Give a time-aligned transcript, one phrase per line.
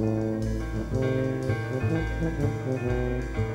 [0.00, 0.44] Thank
[3.36, 3.47] you.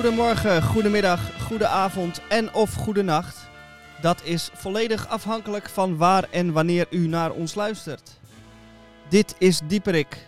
[0.00, 3.48] Goedemorgen, goedemiddag, goedenavond en of goedenacht.
[4.00, 8.18] Dat is volledig afhankelijk van waar en wanneer u naar ons luistert.
[9.08, 10.26] Dit is Dieperik,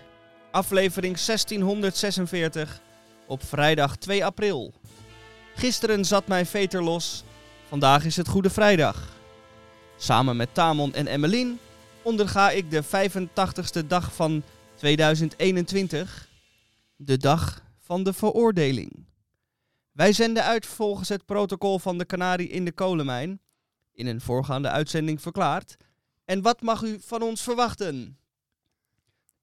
[0.50, 2.80] aflevering 1646
[3.26, 4.72] op vrijdag 2 april.
[5.54, 7.24] Gisteren zat mijn veter los,
[7.68, 9.08] vandaag is het Goede Vrijdag.
[9.96, 11.54] Samen met Tamon en Emmeline
[12.02, 14.42] onderga ik de 85ste dag van
[14.74, 16.28] 2021,
[16.96, 19.10] de dag van de veroordeling.
[19.92, 23.40] Wij zenden uit volgens het protocol van de Canarie in de kolenmijn,
[23.92, 25.76] in een voorgaande uitzending verklaard.
[26.24, 28.18] En wat mag u van ons verwachten?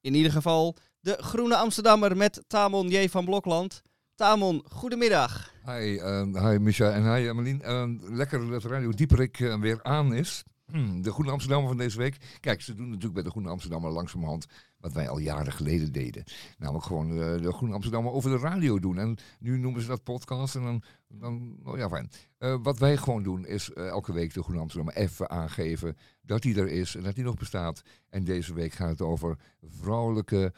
[0.02, 3.08] In ieder geval de Groene Amsterdammer met Tamon J.
[3.08, 3.82] van Blokland.
[4.16, 5.54] Tamon, goedemiddag.
[5.66, 7.62] Hi, uh, hi Misha en hi Emelien.
[7.66, 10.44] Uh, lekker dat Radio Dieperik uh, weer aan is.
[11.02, 12.18] De Groene Amsterdammer van deze week.
[12.40, 14.46] Kijk, ze doen natuurlijk bij de Groene Amsterdammer langzamerhand
[14.80, 16.24] wat wij al jaren geleden deden.
[16.58, 18.98] Namelijk gewoon uh, de Groene Amsterdammer over de radio doen.
[18.98, 22.12] En nu noemen ze dat podcast en dan, dan oh ja fijn.
[22.40, 26.44] Uh, wat wij gewoon doen is uh, elke week de Groene Amsterdammer even aangeven dat
[26.44, 27.82] hij er is en dat hij nog bestaat.
[28.10, 30.54] En deze week gaat het over vrouwelijke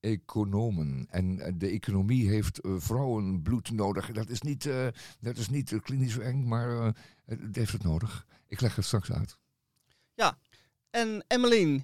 [0.00, 1.06] economen.
[1.10, 4.12] En de economie heeft vrouwenbloed nodig.
[4.12, 4.70] Dat is niet,
[5.20, 8.26] dat is niet klinisch eng, maar het heeft het nodig.
[8.46, 9.38] Ik leg het straks uit.
[10.14, 10.38] Ja,
[10.90, 11.80] en Emmeline,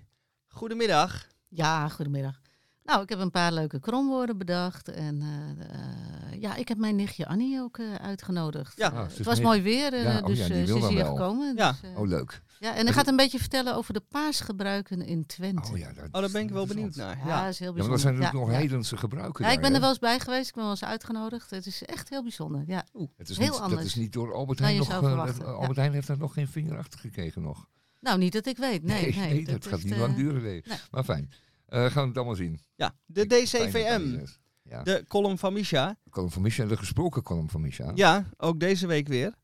[0.46, 1.32] goedemiddag.
[1.54, 2.41] Ja, goedemiddag.
[2.84, 4.88] Nou, ik heb een paar leuke kromwoorden bedacht.
[4.88, 8.76] En uh, uh, ja, ik heb mijn nichtje Annie ook uh, uitgenodigd.
[8.76, 11.56] Ja, ah, het was mooi weer, ja, dus oh, ja, ze is hier gekomen.
[11.56, 11.76] Ja.
[11.81, 12.43] Dus, oh, leuk.
[12.59, 15.72] Ja, en hij gaat een beetje vertellen over de paasgebruiken in Twente.
[15.72, 17.19] Oh, ja, dat, oh daar ben ik wel benieuwd naar.
[17.19, 17.82] Ja, ja is heel Ja, bijzonder.
[17.82, 18.54] maar dat zijn natuurlijk ja, nog ja.
[18.54, 20.48] heidense gebruiken Ja, ik ben er wel eens bij geweest.
[20.48, 21.50] Ik ben wel eens uitgenodigd.
[21.50, 22.62] Het is echt heel bijzonder.
[22.66, 22.84] Ja.
[23.16, 24.88] Het is heel niet, anders Dat is niet door Albert Heijn nog...
[24.88, 25.54] eh.
[25.54, 27.66] Albert Heijn heeft daar nog geen vinger achter gekregen nog.
[28.00, 28.82] Nou, niet dat ik weet.
[28.82, 30.64] Nee, nee, dat, gaat niet eh, lang duren, nee.
[30.91, 31.31] Maar fijn.
[31.74, 32.60] Eh, gaan we het allemaal zien.
[32.74, 34.26] Ja, de DCVM.
[34.62, 35.96] Ja, de column van Misha.
[36.10, 37.92] column van Misha, de gesproken column van Misha.
[37.94, 39.34] Ja, ook deze week weer.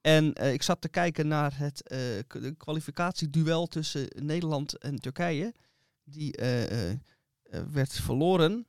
[0.00, 5.54] En eh, ik zat te kijken naar het eh, de kwalificatieduel tussen Nederland en Turkije.
[6.04, 6.90] Die eh, eh,
[7.42, 8.66] eh, werd verloren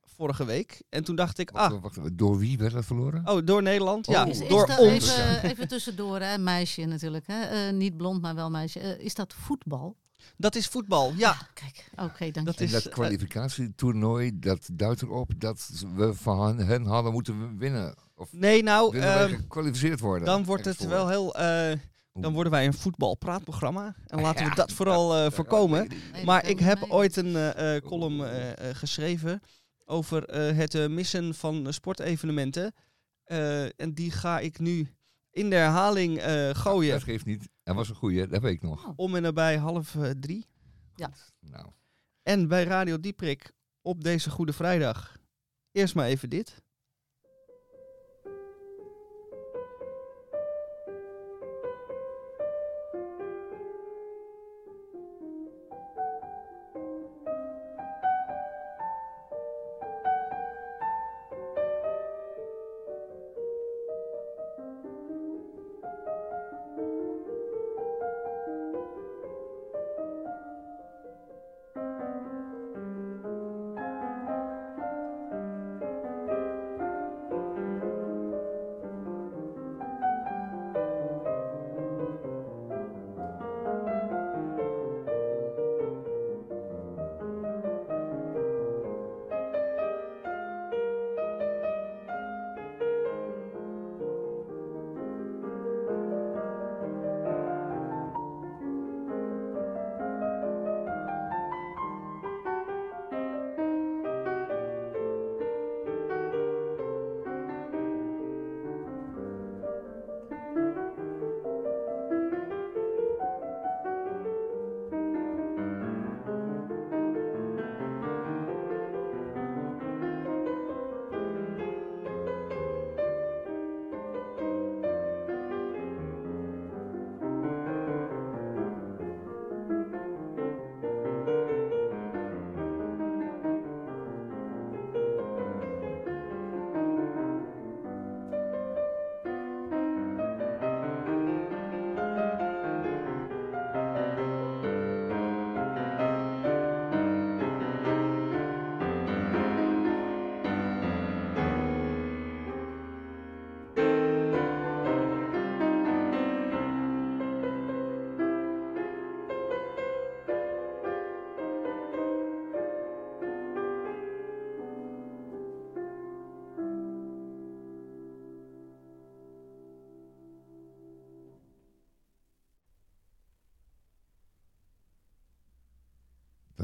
[0.00, 0.82] vorige week.
[0.88, 3.28] En toen dacht ik, ah, Wacht, door wie werd dat verloren?
[3.28, 4.06] oh, door Nederland?
[4.08, 4.14] Oh.
[4.14, 5.16] Ja, Is, is door dat ons.
[5.18, 7.26] Even, even tussendoor, hè, meisje natuurlijk.
[7.26, 7.42] Hè?
[7.42, 8.80] Eh, niet blond, maar wel meisje.
[8.98, 9.96] Is dat voetbal?
[10.36, 11.30] Dat is voetbal, ja.
[11.30, 12.60] Ah, kijk, oké, dank Dat je.
[12.60, 17.94] En is, dat eh, kwalificatietoernooi, dat duidt erop dat we van hen hadden moeten winnen.
[18.14, 20.26] Of Nee, nou, ehm, gekwalificeerd worden?
[20.26, 20.88] dan wordt het voor.
[20.88, 21.34] wel heel...
[21.34, 21.78] eh,
[22.12, 23.94] dan worden wij een voetbalpraatprogramma.
[24.06, 25.88] En laten we dat vooral eh, voorkomen.
[26.12, 28.24] Nee, Maar ik heb ooit een column
[28.72, 29.42] geschreven
[29.90, 32.74] over eh, het missen van sportevenementen.
[33.24, 34.88] Eh, en die ga ik nu
[35.30, 36.92] in de herhaling eh, gooien.
[36.92, 37.48] Dat geeft niet.
[37.62, 38.92] Dat was een goeie, dat weet ik nog.
[38.96, 40.46] Om en nabij half eh, drie.
[41.40, 41.66] Nou,
[42.22, 43.52] En bij Radio Dieprik
[43.82, 45.16] op deze Goede Vrijdag.
[45.72, 46.62] Eerst maar even dit.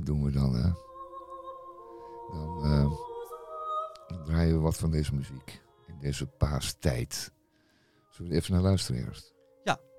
[0.07, 0.71] Dat doen we dan, hè.
[2.33, 2.91] Dan, eh,
[4.07, 5.63] dan draaien we wat van deze muziek.
[5.87, 7.33] In deze paastijd.
[8.11, 9.35] Zullen we even naar luisteren eerst?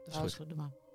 [0.06, 0.87] Dat is goed.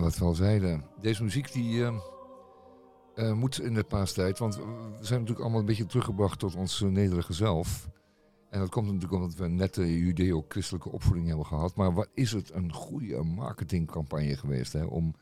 [0.00, 1.96] Wat we al zeiden, deze muziek die eh,
[3.14, 4.38] eh, moet in de paastijd.
[4.38, 4.62] Want we
[5.00, 7.88] zijn natuurlijk allemaal een beetje teruggebracht tot ons eh, nederige zelf.
[8.50, 11.76] En dat komt natuurlijk omdat we net de judeo-christelijke opvoeding hebben gehad.
[11.76, 15.14] Maar wat is het een goede marketingcampagne geweest hè, om,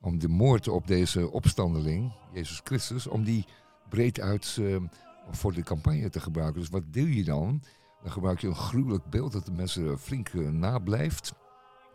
[0.00, 3.44] om de moord op deze opstandeling, Jezus Christus, om die
[3.88, 4.60] breed uit
[5.30, 6.60] voor de campagne te gebruiken.
[6.60, 7.62] Dus wat doe je dan?
[8.02, 11.32] Dan gebruik je een gruwelijk beeld dat de mensen flink nablijft.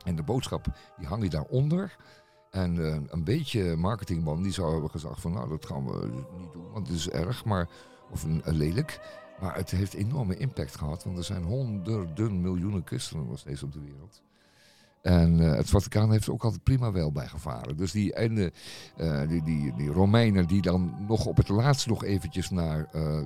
[0.08, 0.66] En de boodschap
[0.98, 1.96] die hang je daaronder.
[2.52, 6.54] En eh, een beetje marketingman die zou hebben gezegd van nou dat gaan we niet
[6.54, 7.70] doen, want het is erg, maar
[8.12, 9.00] of een, een lelijk.
[9.42, 13.74] Maar het heeft enorme impact gehad, want er zijn honderden miljoenen christenen nog steeds op
[13.74, 14.22] de wereld.
[15.02, 17.78] En eh, het Vaticaan heeft er ook altijd prima wel bij gevaren.
[17.78, 18.50] Dus die, eh,
[19.28, 23.22] die, die, die Romeinen die dan nog op het laatst nog eventjes naar eh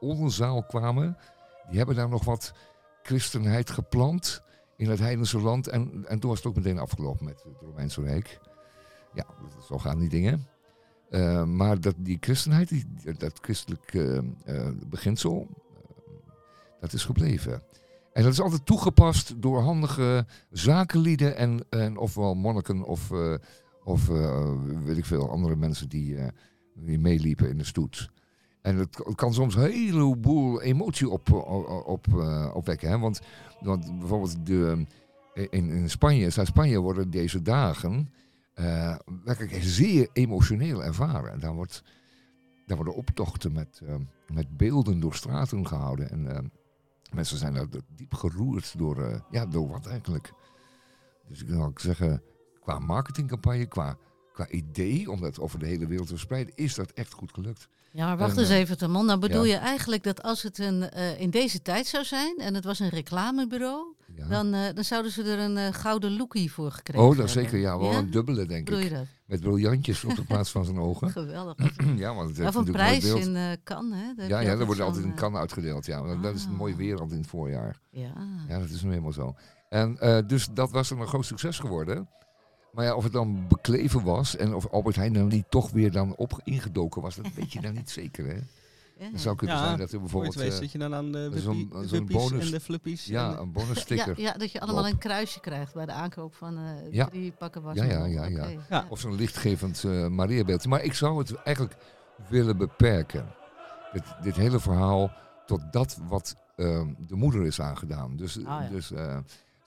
[0.00, 1.16] Oldenzaal kwamen,
[1.68, 2.52] die hebben daar nog wat
[3.02, 4.42] christenheid geplant
[4.80, 5.66] in het heidense land.
[5.66, 8.40] En, en toen was het ook meteen afgelopen met het Romeinse Rijk.
[9.14, 9.26] Ja,
[9.68, 10.46] zo gaan die dingen.
[11.10, 12.84] Eh, maar dat, die christenheid,
[13.18, 17.62] dat christelijk eh, eh, beginsel, eh, dat is gebleven.
[18.12, 23.34] En dat is altijd toegepast door handige zakenlieden en, en ofwel monniken of, eh,
[23.84, 24.52] of eh,
[24.84, 26.28] weet ik veel, andere mensen die, eh,
[26.74, 28.10] die meeliepen in de stoet.
[28.62, 32.88] En het kan soms een heleboel emotie op, op, op, eh, opwekken.
[32.88, 32.98] Hè?
[32.98, 33.20] Want,
[33.60, 34.86] want bijvoorbeeld de,
[35.34, 38.10] in, in Spanje, Zuid-Spanje worden deze dagen
[38.60, 41.32] eh, werkelijk zeer emotioneel ervaren.
[41.32, 41.82] En daar, wordt,
[42.66, 43.94] daar worden optochten met, eh,
[44.34, 46.10] met beelden door straten gehouden.
[46.10, 46.42] En eh,
[47.12, 50.32] mensen zijn daar diep geroerd door, eh, ja, door wat eigenlijk.
[51.28, 52.22] Dus ik ook zeggen,
[52.60, 53.96] qua marketingcampagne, qua,
[54.44, 57.68] qua idee om dat over de hele wereld te verspreiden, is dat echt goed gelukt.
[57.92, 59.06] Ja, maar wacht En, eens eh, even, Tamon.
[59.06, 59.52] Nou bedoel ja.
[59.54, 62.78] je eigenlijk dat als het een, eh, in deze tijd zou zijn en het was
[62.78, 64.26] een reclamebureau, Ja.
[64.28, 67.44] dan, eh, dan zouden ze er een gouden lookie voor gekregen oh, dat hebben.
[67.44, 67.58] zeker.
[67.58, 68.92] Ja, wel een dubbele, denk Bedoel je ik.
[68.92, 69.06] dat?
[69.26, 71.10] Met briljantjes op de plaats van zijn ogen.
[71.20, 71.56] Geweldig.
[71.96, 74.04] ja, want het heeft natuurlijk prijs in Cannes, hè?
[74.14, 75.86] Daar heb Ja, je ja, er wordt altijd een kan uitgedeeld.
[75.86, 76.78] Ja, want dat is een mooi Ah.
[76.78, 77.80] weer altijd in het voorjaar.
[77.90, 78.12] Ja.
[78.48, 79.34] Ja, dat is nu helemaal zo.
[79.68, 82.08] En dus dat was een groot succes geworden.
[82.72, 85.92] Maar ja, of het dan bekleven was en of Albert Heijn dan niet toch weer
[85.92, 88.26] dan op ingedoken was, dat weet je dan niet zeker.
[88.26, 88.34] Hè?
[88.98, 89.10] Ja.
[89.10, 91.28] Het zou kunnen Ja, zijn dat er bijvoorbeeld weet eh, zit je dan aan de
[92.08, 93.04] bonus- en de fluppies.
[93.06, 94.20] ja, en- een bonussticker.
[94.20, 94.90] Ja, ja, dat je allemaal op.
[94.90, 97.04] een kruisje krijgt bij de aankoop van eh, Ja.
[97.06, 97.76] drie pakken was.
[97.76, 98.46] Ja, ja, ja, ja.
[98.70, 98.86] Ja.
[98.88, 100.68] Of zo'n lichtgevend eh Mariabeeldje.
[100.68, 101.76] Maar ik zou het eigenlijk
[102.28, 103.26] willen beperken.
[103.92, 105.12] Dit, dit hele verhaal
[105.46, 108.16] tot dat wat ehm, de moeder is aangedaan.
[108.16, 108.68] Dus, ja.
[108.68, 109.16] dus eh,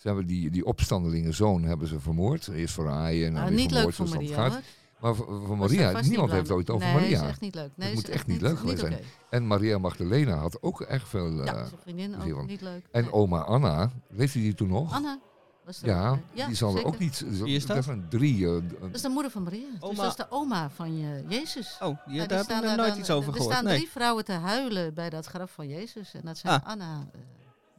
[0.04, 2.48] ze hebben die, die opstandelingen zoon hebben ze vermoord.
[2.48, 4.36] Eerst verraaien en dan Nou, leuk vermoord, voor Maria.
[4.50, 4.62] gaat.
[5.00, 7.22] Maar voor, voor Maria, niemand heeft ooit over nee, Maria.
[7.22, 7.70] is echt niet leuk.
[7.76, 8.98] Nee, Het is moet echt niet leuk geweest zijn.
[9.30, 11.40] En Maria Magdalena had ook echt veel...
[11.40, 12.86] eh, Ja, zijn vriendin je ook niet leuk.
[12.92, 13.12] en Nee.
[13.14, 14.94] oma Anna, weet je die toen nog?
[14.94, 15.20] Anna
[15.66, 16.46] was er ja, bij.
[16.46, 17.26] die zal er ook niet...
[17.44, 17.84] Wie is dat?
[17.84, 18.46] zijn drie...
[18.48, 19.70] eh, d- Dat is de moeder van Maria.
[19.72, 21.78] Dus Oma- dat is de oma van je, Jezus.
[21.82, 23.54] Oh, ja, Ja, die daar heb ik staan nog daar nooit iets over Er gehoord.
[23.54, 23.78] staan Nee.
[23.78, 26.14] drie vrouwen te huilen bij dat graf van Jezus.
[26.14, 26.68] En dat zijn Ah.
[26.68, 27.20] Anna, eh,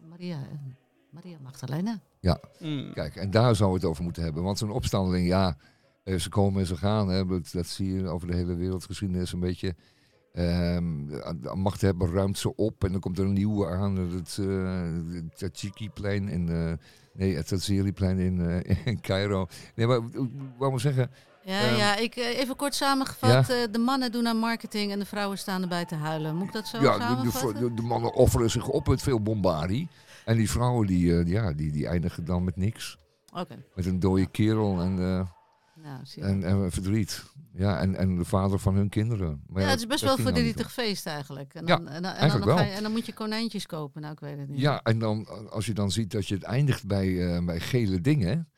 [0.09, 0.77] Maria en
[1.11, 2.01] Maria Magdalena.
[2.59, 2.93] Mm.
[2.93, 4.43] Kijk, en daar zou we het over moeten hebben.
[4.43, 5.57] Want zo'n opstandeling, ja,
[6.05, 7.09] eh, ze komen en ze gaan.
[7.09, 9.75] Hè, dat, zie je over de hele wereldgeschiedenis een beetje.
[10.33, 13.97] Ehm, de- de machthebber ruimt ze op en dan komt er een nieuwe aan.
[13.97, 16.49] Het uh, Tachiki-plein in...
[16.49, 16.73] eh,
[17.13, 19.47] nee, het Taziri-plein in, eh, in Cairo.
[19.75, 20.01] Nee, maar
[20.59, 21.11] wou maar zeggen...
[21.45, 23.49] Ja, Ehm, ja ik, eh, even kort samengevat.
[23.51, 26.37] eh, de mannen doen aan marketing en de vrouwen staan erbij te huilen.
[26.37, 27.55] Moet ik dat zo ja, de, samenvatten?
[27.61, 29.89] de, de mannen offeren zich op met veel bombardie.
[30.25, 32.99] En die vrouwen die, eh, ja, die, die eindigen dan met niks.
[33.75, 34.99] Met een dode kerel en...
[34.99, 35.27] eh,
[35.83, 36.01] Nou.
[36.21, 37.25] En, en verdriet.
[37.53, 39.43] Ja, en, en de vader van hun kinderen.
[39.47, 41.55] Maar ja, het is best wel verdrietig feest eigenlijk.
[41.55, 42.71] En Ja, dan, en dan, en eigenlijk dan, ga wel.
[42.73, 44.01] je, en dan moet je konijntjes kopen.
[44.01, 44.61] Nou, ik weet het niet.
[44.61, 48.01] Ja, en dan als je dan ziet dat je het eindigt bij, eh, bij gele
[48.01, 48.49] dingen.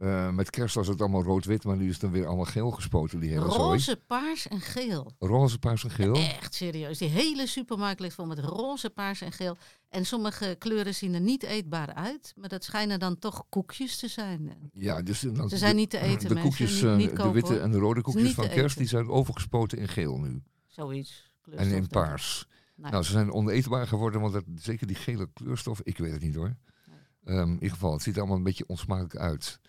[0.00, 2.70] Eh, met kerst was het allemaal rood-wit, maar nu is het dan weer allemaal geel
[2.70, 3.56] gespoten, die hele zooi.
[3.58, 5.12] Roze, paars en geel.
[5.18, 6.14] Roze, paars en geel.
[6.14, 6.98] Echt serieus.
[6.98, 9.56] Die hele supermarkt ligt vol met roze, paars en geel.
[9.88, 12.32] En sommige kleuren zien er niet eetbaar uit.
[12.36, 14.70] Maar dat schijnen dan toch koekjes te zijn.
[14.72, 16.42] Ja, dus dan, Ze zijn de, niet te eten, de mensen.
[16.42, 17.62] koekjes, Niet- eh, de kopen, witte hoor.
[17.62, 20.42] en de rode koekjes van kerst, die zijn overgespoten in geel nu.
[20.66, 21.32] Zoiets.
[21.56, 22.46] En in paars.
[22.76, 26.22] Nou, Nou, ze zijn oneetbaar geworden, want dat, zeker die gele kleurstof, ik weet het
[26.22, 26.56] niet hoor.
[27.24, 29.59] Ehm, in ieder geval, het ziet er allemaal een beetje onsmakelijk uit.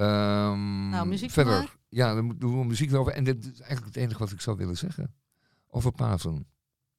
[0.00, 1.58] Ehm, Nou, muziek verder.
[1.58, 1.76] maar.
[1.88, 3.12] Ja, dan doen we muziek erover.
[3.12, 5.14] En dit is eigenlijk het enige wat ik zou willen zeggen.
[5.66, 6.46] Over Pasen.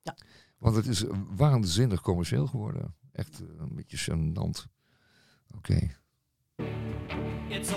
[0.01, 0.15] Ja.
[0.57, 1.03] Want het is
[1.35, 2.95] waanzinnig commercieel geworden.
[3.11, 4.65] Echt eh, een beetje gênant.
[5.57, 5.95] Oké.
[7.49, 7.71] It's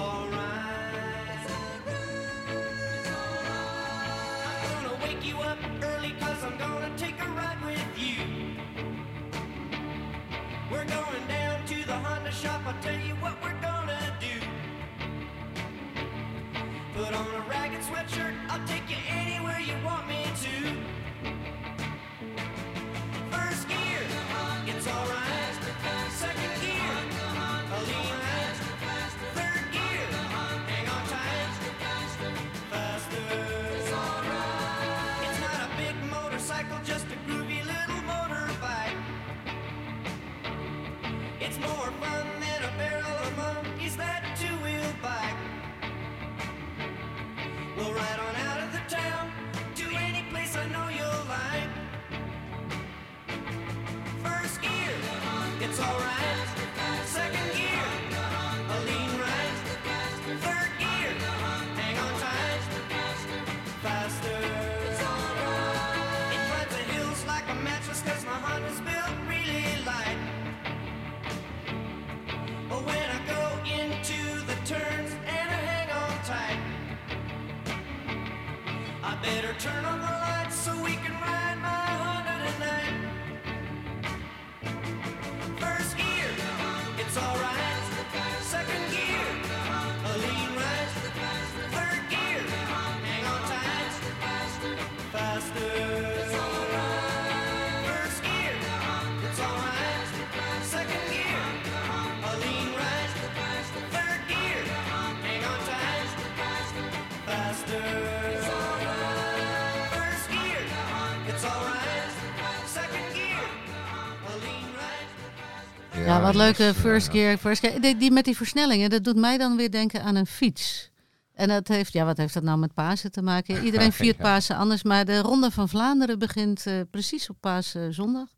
[116.14, 117.80] Ja, wat leuke is, eh, first gear, first gear.
[117.80, 120.90] Die, die met die versnellingen, dat doet mij dan weer denken aan een fiets.
[121.32, 123.64] En dat heeft, ja, wat heeft dat nou met Pasen te maken?
[123.64, 124.16] Iedereen viert.
[124.16, 128.28] Pasen anders, maar de Ronde van Vlaanderen begint eh, precies op Paaszondag.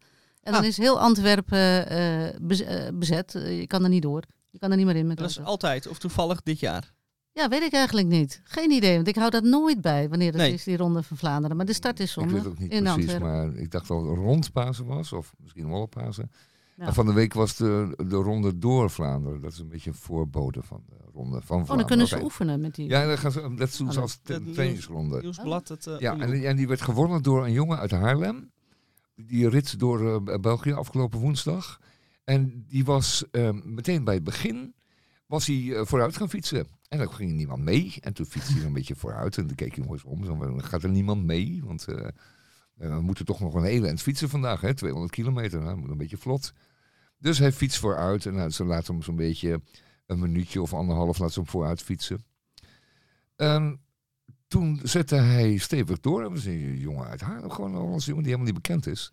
[0.42, 0.66] En dan Ah.
[0.66, 2.64] is heel Antwerpen eh, bez-
[2.94, 3.32] bezet.
[3.32, 4.22] Je kan er niet door.
[4.50, 6.94] Je kan er niet meer in met Dat is altijd, of toevallig dit jaar.
[7.32, 8.40] Ja, weet ik eigenlijk niet.
[8.44, 10.52] Geen idee, want ik hou dat nooit bij wanneer dat Nee.
[10.52, 11.56] is, die Ronde van Vlaanderen.
[11.56, 13.28] Maar de start is Ik zondag weet ook niet in precies, Antwerpen.
[13.28, 16.30] maar ik dacht dat het rond Pasen was, of misschien wel op Pasen.
[16.76, 16.86] Ja.
[16.86, 19.40] En van de week was de, de ronde door Vlaanderen.
[19.40, 21.70] Dat is een beetje een voorbode van de ronde van Vlaanderen.
[21.72, 22.88] Oh, dan kunnen ze oefenen met die.
[22.88, 25.20] Ja, dat, gaan ze, dat doen ze Oh, als trainingsronde.
[25.20, 28.50] Nieuwsblad, het uh, Ja, en, en die werd gewonnen door een jongen uit Haarlem.
[29.14, 31.80] Die rit door eh, België afgelopen woensdag.
[32.24, 34.74] En die was eh, meteen bij het begin
[35.26, 36.66] was hij eh, vooruit gaan fietsen.
[36.88, 37.94] En dan ging niemand mee.
[38.00, 39.38] En toen fietste hij een beetje vooruit.
[39.38, 40.24] En toen keek hij nog eens om.
[40.24, 41.62] Zo, Dan gaat er niemand mee.
[41.64, 42.06] Want eh,
[42.76, 44.60] eh, we moeten toch nog een hele eind fietsen vandaag.
[44.60, 44.74] Hè?
[44.74, 45.62] 200 kilometer.
[45.62, 46.52] Nou, moet een beetje vlot.
[47.18, 48.26] Dus hij fietst vooruit.
[48.26, 49.60] En nou, ze laten hem zo'n beetje
[50.06, 52.24] een minuutje of anderhalf laten ze hem vooruit fietsen.
[53.36, 53.80] En
[54.48, 56.22] toen zette hij stevig door.
[56.22, 57.50] Dat was een jongen uit Haarlem.
[57.50, 59.12] Gewoon een Hollandse jongen die helemaal niet bekend is.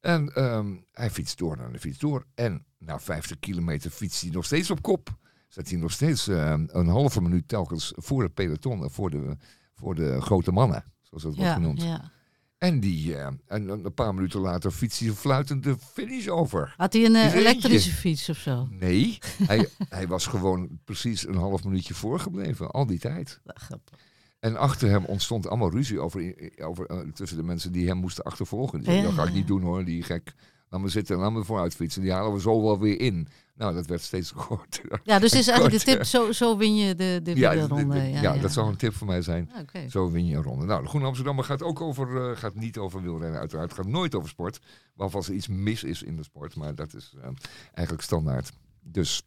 [0.00, 2.26] En ehm, hij fietst door en hij fietst door.
[2.34, 5.16] En na 50 kilometer fietst hij nog steeds op kop.
[5.48, 8.82] Zet hij nog steeds eh, een halve minuut telkens voor het peloton.
[8.82, 9.36] en Voor de,
[9.74, 11.82] voor de grote mannen, zoals dat wordt ja, genoemd.
[11.82, 12.12] ja.
[12.58, 16.74] En, die, eh, en een paar minuten later fietst hij fluitend de finish over.
[16.76, 18.68] Had hij een eh, Is elektrische fiets of zo?
[18.70, 23.40] Nee, hij, hij was gewoon precies een half minuutje voorgebleven, al die tijd.
[23.44, 23.98] Grappig.
[24.40, 28.24] En achter hem ontstond allemaal ruzie over, over, eh, tussen de mensen die hem moesten
[28.24, 28.80] achtervolgen.
[28.80, 30.34] Die Ja, dat ga ik niet doen hoor, die gek.
[30.68, 32.02] Laat me zitten, laat me vooruit fietsen.
[32.02, 33.28] Die halen we zo wel weer in.
[33.56, 35.00] Nou, dat werd steeds korter.
[35.04, 37.98] Ja, dus is eigenlijk de tip, zo, zo win je de, de Ja, wielerronde.
[38.10, 39.50] d- d- ja, dat zou een tip voor mij zijn.
[39.72, 39.88] Ah.
[39.90, 40.64] Zo win je een ronde.
[40.64, 43.70] Nou, de Groene Amsterdammer gaat ook over, eh, gaat niet over wielrennen uiteraard.
[43.70, 44.60] Het gaat nooit over sport.
[44.94, 46.56] Behalve als er iets mis is in de sport.
[46.56, 47.28] Maar dat is eh,
[47.72, 48.50] eigenlijk standaard.
[48.82, 49.22] Dus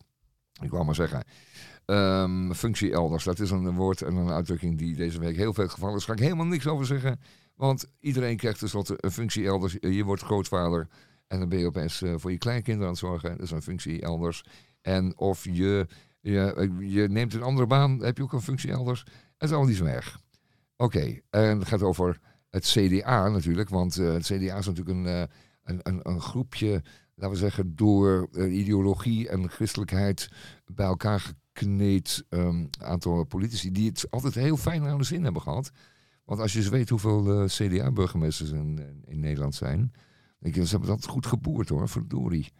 [0.62, 1.24] Ik wou maar zeggen.
[1.86, 5.68] Ehm, functie elders, dat is een woord en een uitdrukking die deze week heel veel
[5.68, 6.06] gevallen is.
[6.06, 7.20] Daar ga ik helemaal niks over zeggen.
[7.56, 9.76] Want iedereen krijgt tenslotte een functie elders.
[9.80, 10.88] Je wordt grootvader
[11.28, 13.30] en dan ben je opeens eh, voor je kleinkinderen aan het zorgen.
[13.30, 14.44] Dat is een functie elders.
[14.82, 15.88] En of je,
[16.20, 19.00] je, je neemt een andere baan, heb je ook een functie elders.
[19.00, 20.20] Het is allemaal niet zo erg.
[20.76, 22.20] Oké, en het gaat over
[22.50, 23.70] het CDA natuurlijk.
[23.70, 25.24] Want eh, het CDA is natuurlijk een, eh,
[25.64, 26.84] een, een, een groepje,
[27.16, 30.30] laten we zeggen, door eh, ideologie en christelijkheid
[30.66, 33.72] bij elkaar gekneed ehm, aantal politici.
[33.72, 35.72] Die het altijd heel fijn aan de zin hebben gehad.
[36.26, 39.92] Want als je eens weet hoeveel eh, CDA-burgemeesters in, in Nederland zijn.
[40.40, 42.52] Denk je, ze hebben dat goed geboerd hoor, verdorie.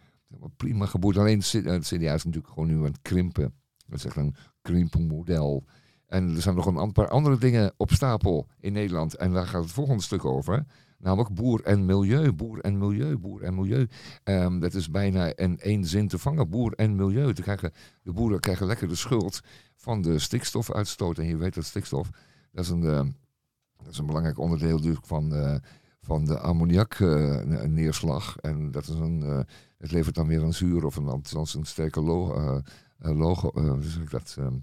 [0.56, 1.16] Prima geboerd.
[1.16, 3.54] Alleen het het CDA is natuurlijk gewoon nu aan het krimpen.
[3.86, 5.64] Dat is echt een krimpelmodel.
[6.06, 9.16] En er zijn nog een paar andere dingen op stapel in Nederland.
[9.16, 10.66] En daar gaat het volgende stuk over.
[10.98, 13.88] Namelijk boer en milieu, boer en milieu, boer en milieu.
[14.24, 17.34] Ehm, dat is bijna in één zin te vangen, boer en milieu.
[17.34, 19.40] Te krijgen, de boeren krijgen lekker de schuld
[19.76, 21.18] van de stikstofuitstoot.
[21.18, 22.10] En je weet dat stikstof,
[22.52, 23.06] dat is een, eh,
[23.76, 25.54] dat is een belangrijk onderdeel dus van, eh,
[26.08, 28.36] van de ammoniakneerslag.
[28.38, 29.40] en dat is een, eh,
[29.78, 32.00] het levert dan weer een zuur of een, een sterke
[32.34, 32.56] eh,
[33.10, 34.54] eh, logo, eh, hoe zeg ik ehm,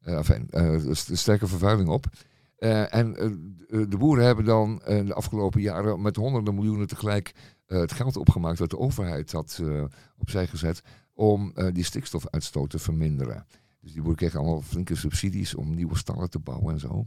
[0.00, 2.06] eh, eh, st- sterke vervuiling op.
[2.58, 3.30] Eh, en eh,
[3.88, 7.32] de- boeren hebben dan eh, de afgelopen jaren met honderden miljoenen tegelijk
[7.66, 9.84] eh, het geld opgemaakt dat de overheid had eh,
[10.18, 10.82] opzij gezet
[11.14, 13.46] om eh, die stikstofuitstoot te verminderen.
[13.80, 17.06] Dus die boeren kregen allemaal flinke subsidies om nieuwe stallen te bouwen en zo.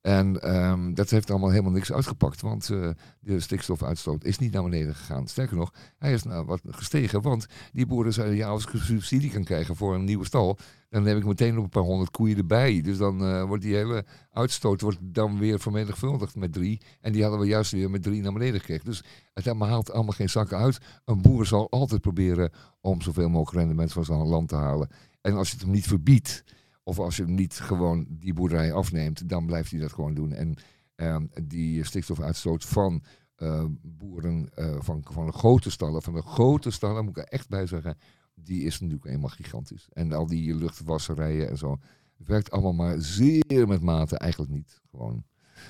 [0.00, 2.88] En ehm, dat heeft allemaal helemaal niks uitgepakt, want eh,
[3.20, 5.28] de stikstofuitstoot is niet naar beneden gegaan.
[5.28, 8.80] Sterker nog, hij is nou wat gestegen, want die boeren zeiden, ja, als ik een
[8.80, 10.58] subsidie kan krijgen voor een nieuwe stal,
[10.90, 12.80] dan heb ik meteen nog een paar honderd koeien erbij.
[12.80, 16.80] Dus dan eh, wordt die hele uitstoot wordt dan weer vermenigvuldigd met drie.
[17.00, 18.84] En die hadden we juist weer met drie naar beneden gekregen.
[18.84, 20.78] Dus het haalt allemaal geen zakken uit.
[21.04, 24.88] Een boer zal altijd proberen om zoveel mogelijk rendement van zijn land te halen.
[25.20, 26.44] En als je het hem niet verbiedt,
[26.82, 30.32] of als je niet gewoon die boerderij afneemt, dan blijft hij dat gewoon doen.
[30.32, 30.54] En
[30.94, 33.02] ehm, die stikstofuitstoot van
[33.34, 37.32] eh, boeren eh, van, van de grote stallen, van de grote stallen, moet ik er
[37.32, 37.98] echt bij zeggen,
[38.34, 39.88] die is natuurlijk eenmaal gigantisch.
[39.92, 41.78] En al die luchtwasserijen en zo,
[42.16, 45.24] werkt allemaal maar zeer met mate, eigenlijk niet gewoon.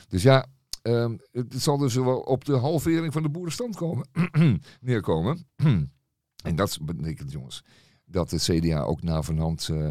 [0.09, 0.47] Dus ja,
[0.83, 4.09] ehm, het zal dus wel op de halvering van de boerenstand komen,
[4.81, 5.47] neerkomen.
[6.45, 7.65] en dat betekent, jongens,
[8.05, 9.89] dat de CDA ook na vanhand eh,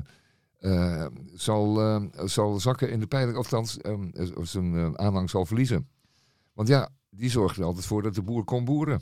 [0.59, 3.99] eh, zal, eh, zal zakken in de peiling, althans eh,
[4.41, 5.89] zijn aanhang zal verliezen.
[6.53, 9.01] Want ja, die zorgt er altijd voor dat de boer kon boeren.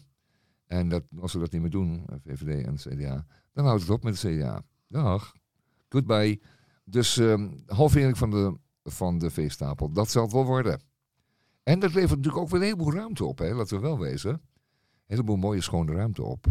[0.67, 3.89] En dat, als ze dat niet meer doen, eh, VVD en CDA, dan houdt het
[3.89, 4.63] op met de CDA.
[4.87, 5.33] Dag.
[5.89, 6.41] Goodbye.
[6.85, 10.81] Dus ehm halvering van de, van de veestapel, dat zal het wel worden.
[11.63, 14.31] En dat levert natuurlijk ook weer een heleboel ruimte op, hè, laten we wel wezen.
[14.31, 14.39] Een
[15.05, 16.45] heleboel mooie schone ruimte op.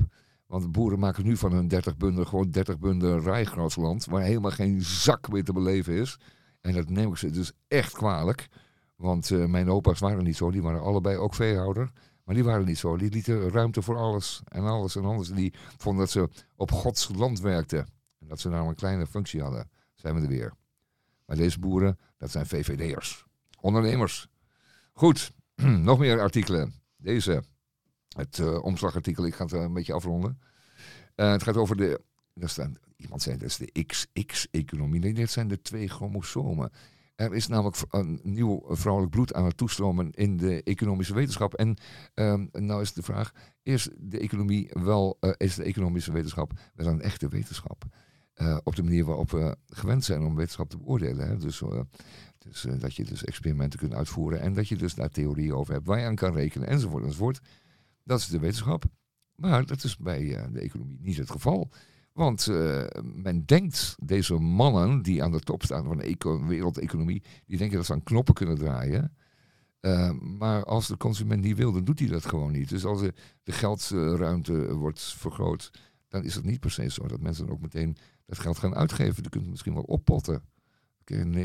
[0.46, 4.82] Want boeren maken nu van hun 30 bunden gewoon 30 bunden rijgrasland, waar helemaal geen
[4.82, 6.18] zak meer te beleven is.
[6.60, 8.48] En dat neem ik ze dus echt kwalijk.
[8.96, 11.90] Want eh, mijn opa's waren niet zo, die waren allebei ook veehouder.
[12.24, 12.96] Maar die waren niet zo.
[12.96, 15.28] Die lieten ruimte voor alles en alles en alles.
[15.28, 17.86] Die vonden dat ze op Gods land werkten.
[18.18, 19.70] En dat ze nou een kleine functie hadden.
[19.94, 20.52] Zijn we er weer.
[21.26, 23.24] Maar deze boeren, dat zijn VVD'ers.
[23.60, 24.28] Ondernemers.
[24.92, 25.32] Goed,
[25.90, 26.74] nog meer artikelen.
[26.96, 27.42] Deze.
[28.16, 30.38] Het eh, omslagartikel, ik ga het eh, een beetje afronden.
[31.14, 32.00] Eh, het gaat over de...
[32.34, 35.00] Staan, iemand zei dat is de XX-economie.
[35.00, 36.70] Nee, dit zijn de twee chromosomen.
[37.14, 41.54] Er is namelijk een nieuw vrouwelijk bloed aan het toestromen in de economische wetenschap.
[41.54, 41.76] En
[42.14, 47.00] ehm, nou is de vraag, is de economie wel, is de economische wetenschap wel een
[47.00, 47.84] echte wetenschap?
[48.62, 51.28] Op de manier waarop we gewend zijn om wetenschap te beoordelen.
[51.28, 51.36] Hè?
[51.36, 51.62] Dus,
[52.38, 55.86] dus dat je dus experimenten kunt uitvoeren en dat je dus daar theorieën over hebt
[55.86, 57.40] waar je aan kan rekenen enzovoort enzovoort.
[58.06, 58.84] Dat is de wetenschap.
[59.34, 61.70] Maar dat is bij eh, de economie niet het geval.
[62.12, 67.22] Want eh, men denkt, deze mannen die aan de top staan van de eco- wereldeconomie,
[67.46, 69.16] die denken dat ze aan knoppen kunnen draaien.
[69.80, 72.68] Eh, maar als de consument niet wil, dan doet hij dat gewoon niet.
[72.68, 73.12] Dus als de,
[73.44, 75.70] geldruimte wordt vergroot,
[76.08, 79.22] dan is het niet per se zo dat mensen ook meteen dat geld gaan uitgeven.
[79.22, 80.42] Je kunt het misschien wel oppotten.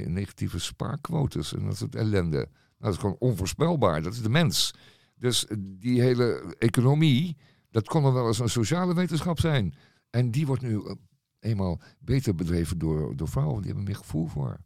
[0.05, 2.37] Negatieve spaarquotes en dat soort ellende.
[2.37, 2.47] Nou,
[2.77, 4.01] dat is gewoon onvoorspelbaar.
[4.01, 4.73] Dat is de mens.
[5.21, 7.37] Dus die hele economie,
[7.69, 9.73] dat kon wel eens een sociale wetenschap zijn.
[10.09, 10.95] En die wordt nu eh,
[11.39, 13.57] eenmaal beter bedreven door, door vrouwen.
[13.57, 14.57] Die hebben meer gevoel voor.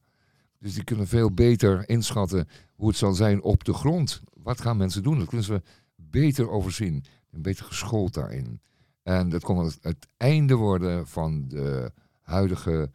[0.59, 4.21] Dus die kunnen veel beter inschatten hoe het zal zijn op de grond.
[4.33, 5.17] Wat gaan mensen doen?
[5.17, 5.61] Dat kunnen ze
[5.95, 7.03] beter overzien.
[7.29, 8.61] En beter geschoold daarin.
[9.03, 11.91] En dat kon het, het einde worden van de
[12.21, 12.91] huidige,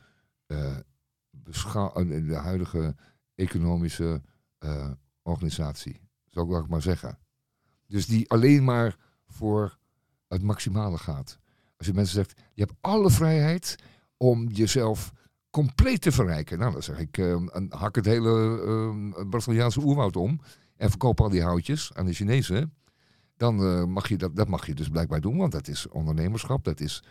[0.47, 0.77] eh,
[1.31, 2.95] de huidige
[3.35, 4.23] economische
[5.23, 6.01] organisatie.
[6.29, 7.19] Zou ik maar zeggen.
[7.91, 8.97] Dus die alleen maar
[9.29, 9.79] voor
[10.29, 11.39] het maximale gaat.
[11.77, 13.77] Als je mensen zegt, je hebt alle vrijheid
[14.17, 15.13] om jezelf
[15.51, 16.59] compleet te verrijken.
[16.59, 20.41] Nou, dan zeg ik, eh, een- hak het hele eh, Braziliaanse oerwoud om
[20.77, 22.75] en verkoop al die houtjes aan de Chinezen.
[23.37, 26.65] Dan eh, mag je dat, dat mag je dus blijkbaar doen, want dat is ondernemerschap,
[26.65, 27.03] dat is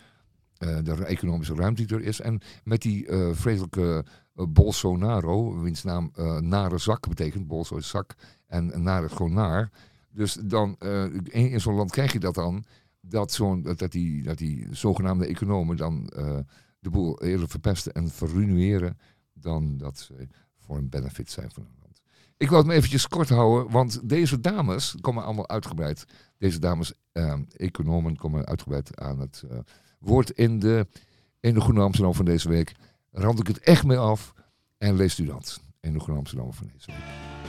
[0.56, 2.20] eh, de economische ruimte die er is.
[2.20, 4.04] En met die eh, vreselijke
[4.48, 8.14] Bolsonaro, wiens naam nare zak betekent, Bolso is zak
[8.46, 9.70] en naar is gewoon naar.
[10.10, 12.64] Dus dan, eh, in, zo'n land krijg je dat dan,
[13.00, 16.38] dat, zo'n, dat, die, dat die zogenaamde economen dan eh,
[16.78, 18.98] de boel eerder verpesten en verruineren
[19.32, 22.00] dan dat ze voor een benefit zijn van een land.
[22.36, 26.04] Ik wil het me eventjes kort houden, want deze dames komen allemaal uitgebreid,
[26.38, 29.44] deze dames eh, economen komen uitgebreid aan het
[29.98, 30.86] woord in de,
[31.40, 32.74] in de Groene Amsterdam van deze week.
[33.10, 34.34] Rand ik het echt mee af
[34.78, 37.39] en leest u dat in de Groene Amsterdam van deze week.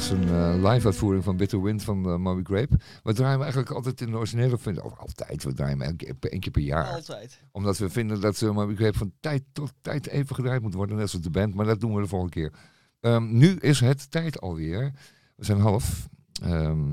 [0.00, 2.78] Was een eh, live uitvoering van Bitter Wind van eh Moby Grape.
[3.02, 6.40] We draaien hem eigenlijk altijd in de originele, of of altijd, we draaien hem één
[6.40, 6.86] keer, per jaar.
[6.86, 7.40] Altijd.
[7.52, 10.96] Omdat we vinden dat uh, Moby Grape van tijd tot tijd even gedraaid moet worden,
[10.96, 11.54] net zoals de band.
[11.54, 12.52] Maar dat doen we de volgende keer.
[13.00, 14.92] Ehm, nu is het tijd alweer.
[15.36, 16.08] We zijn half.
[16.42, 16.88] Ehm,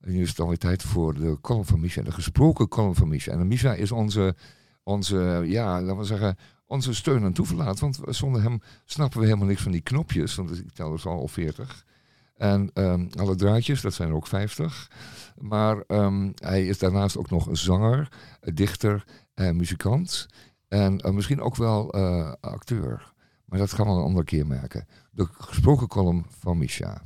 [0.00, 3.32] nu is het alweer tijd voor de column van Misha, de gesproken column van Misha.
[3.32, 4.34] En Misha is onze,
[4.82, 6.36] onze, ja, laten we zeggen,
[6.66, 7.78] onze steun en toeverlaat.
[7.80, 10.34] Want zonder hem snappen we helemaal niks van die knopjes.
[10.34, 11.84] Want ik tel dus al 40.
[12.44, 14.90] En ehm, alle draadjes, dat zijn er ook 50.
[15.38, 18.08] Maar ehm, hij is daarnaast ook nog zanger,
[18.40, 19.04] dichter
[19.34, 20.26] en muzikant.
[20.68, 23.12] En eh, misschien ook wel eh, acteur.
[23.44, 24.86] Maar dat gaan we een andere keer merken.
[25.10, 27.02] De gesproken column van Misha.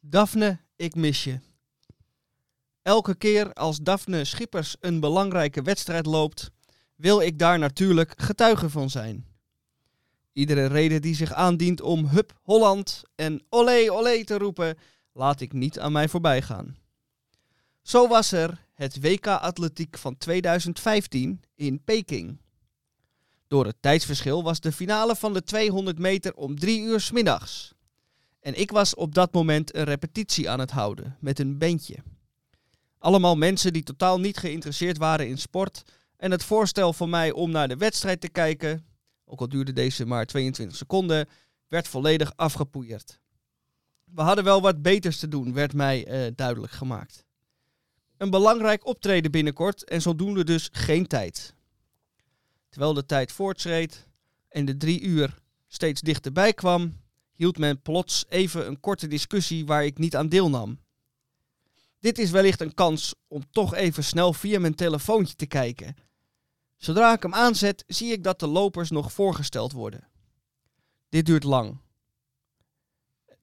[0.00, 1.38] Daphne, ik mis je.
[2.82, 6.50] Elke keer als Daphne Schippers een belangrijke wedstrijd loopt,
[6.96, 9.29] wil ik daar natuurlijk getuige van zijn.
[10.32, 14.78] Iedere reden die zich aandient om Hup Holland en Olé Olé te roepen,
[15.12, 16.76] laat ik niet aan mij voorbij gaan.
[17.82, 22.38] Zo was er het WK Atletiek van 2015 in Peking.
[23.46, 27.74] Door het tijdsverschil was de finale van de 200 meter om drie uur 's middags.
[28.40, 31.96] En ik was op dat moment een repetitie aan het houden met een bandje.
[32.98, 35.82] Allemaal mensen die totaal niet geïnteresseerd waren in sport.
[36.16, 38.84] En het voorstel van mij om naar de wedstrijd te kijken,
[39.30, 41.28] ook al duurde deze maar 22 seconden,
[41.68, 43.20] werd volledig afgepoeierd.
[44.04, 47.24] We hadden wel wat beters te doen, werd mij eh, duidelijk gemaakt.
[48.16, 51.54] Een belangrijk optreden binnenkort en zodoende dus geen tijd.
[52.68, 54.06] Terwijl de tijd voortschreed
[54.48, 57.00] en de drie uur steeds dichterbij kwam,
[57.32, 60.78] hield men plots even een korte discussie waar ik niet aan deelnam.
[61.98, 65.96] Dit is wellicht een kans om toch even snel via mijn telefoontje te kijken.
[66.80, 70.08] Zodra ik hem aanzet, zie ik dat de lopers nog voorgesteld worden.
[71.08, 71.78] Dit duurt lang.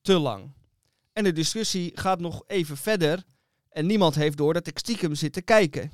[0.01, 0.51] Te lang.
[1.13, 3.23] En de discussie gaat nog even verder
[3.69, 5.91] en niemand heeft door dat ik stiekem zit te kijken.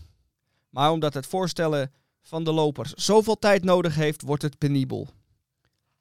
[0.70, 5.10] Maar omdat het voorstellen van de lopers zoveel tijd nodig heeft, wordt het penibel.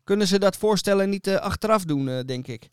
[0.05, 2.69] Kunnen ze dat voorstellen niet eh, achteraf doen, eh, denk ik.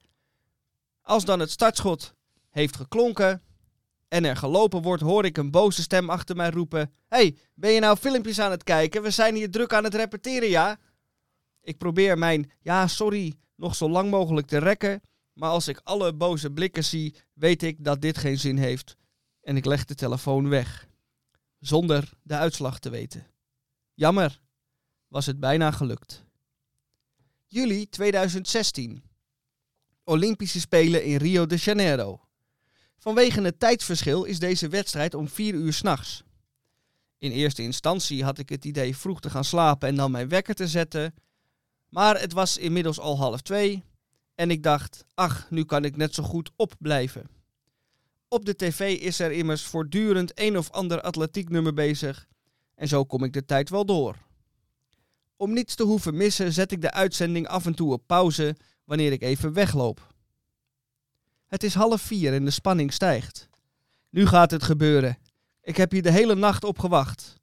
[1.01, 2.13] Als dan het startschot
[2.49, 3.41] heeft geklonken
[4.09, 7.79] en er gelopen wordt, hoor ik een boze stem achter mij roepen: hey, ben je
[7.79, 9.01] nou filmpjes aan het kijken?
[9.01, 10.79] We zijn hier druk aan het repeteren, ja?
[11.61, 15.01] Ik probeer mijn ja, sorry nog zo lang mogelijk te rekken,
[15.33, 18.95] maar als ik alle boze blikken zie, weet ik dat dit geen zin heeft.
[19.41, 20.87] En ik leg de telefoon weg,
[21.59, 23.27] zonder de uitslag te weten.
[23.93, 24.41] Jammer,
[25.07, 26.23] was het bijna gelukt.
[27.47, 29.03] Juli 2016.
[30.03, 32.28] Olympische Spelen in Rio de Janeiro.
[32.99, 36.23] Vanwege het tijdsverschil is deze wedstrijd om 4 uur s'nachts.
[37.17, 40.55] In eerste instantie had ik het idee vroeg te gaan slapen en dan mijn wekker
[40.55, 41.13] te zetten.
[41.89, 43.83] Maar het was inmiddels al half twee
[44.35, 47.29] en ik dacht, ach, nu kan ik net zo goed opblijven.
[48.27, 52.27] Op de tv is er immers voortdurend een of ander atletieknummer bezig
[52.75, 54.15] en zo kom ik de tijd wel door.
[55.35, 59.11] Om niets te hoeven missen zet ik de uitzending af en toe op pauze wanneer
[59.11, 60.08] ik even wegloop.
[61.49, 63.49] Het is half vier en de spanning stijgt.
[64.09, 65.17] Nu gaat het gebeuren.
[65.61, 67.35] Ik heb hier de hele nacht op gewacht.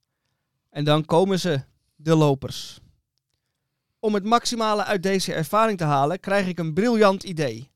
[0.71, 1.62] En dan komen ze,
[1.97, 2.79] de lopers.
[3.99, 7.71] Om het maximale uit deze ervaring te halen, krijg ik een briljant idee.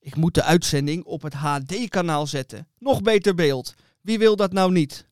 [0.00, 2.68] Ik moet de uitzending op het HD-kanaal zetten.
[2.78, 3.74] Nog beter beeld.
[4.00, 5.06] Wie wil dat nou niet?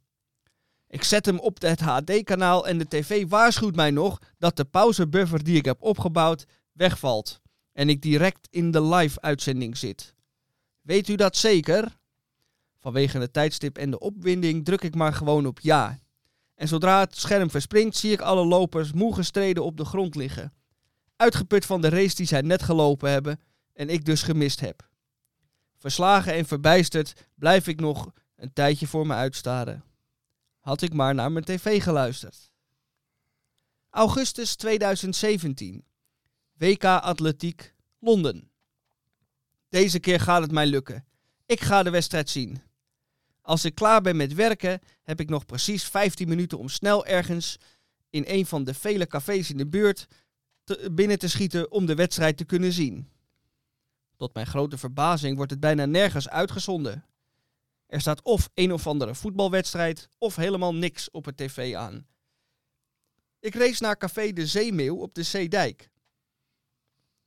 [0.89, 5.45] Ik zet hem op het HD-kanaal en de tv waarschuwt mij nog dat de pauzebuffer
[5.45, 7.41] die ik heb opgebouwd wegvalt.
[7.73, 10.15] En ik direct in de live-uitzending zit.
[10.83, 11.97] Weet u dat zeker?
[12.79, 15.99] Vanwege het tijdstip en de opwinding druk ik maar gewoon op ja.
[16.55, 20.53] En zodra het scherm verspringt, zie ik alle lopers moe gestreden op de grond liggen.
[21.17, 23.41] Uitgeput van de race die zij net gelopen hebben
[23.73, 24.89] en ik dus gemist heb.
[25.79, 29.85] Verslagen en verbijsterd blijf ik nog een tijdje voor me uitstaren.
[30.61, 32.53] Had ik maar naar mijn tv geluisterd.
[33.91, 35.85] Augustus 2017.
[36.53, 38.52] WK Atletiek, Londen.
[39.73, 41.05] Deze keer gaat het mij lukken.
[41.47, 42.63] Ik ga de wedstrijd zien.
[43.41, 47.59] Als ik klaar ben met werken, heb ik nog precies 15 minuten om snel ergens
[48.11, 50.07] in een van de vele cafés in de buurt
[50.91, 53.09] binnen te schieten om de wedstrijd te kunnen zien.
[54.17, 57.05] Tot mijn grote verbazing wordt het bijna nergens uitgezonden.
[57.87, 62.07] Er staat of een of andere voetbalwedstrijd of helemaal niks op het tv aan.
[63.41, 65.91] Ik race naar café De Zeemeeuw op de Zeedijk.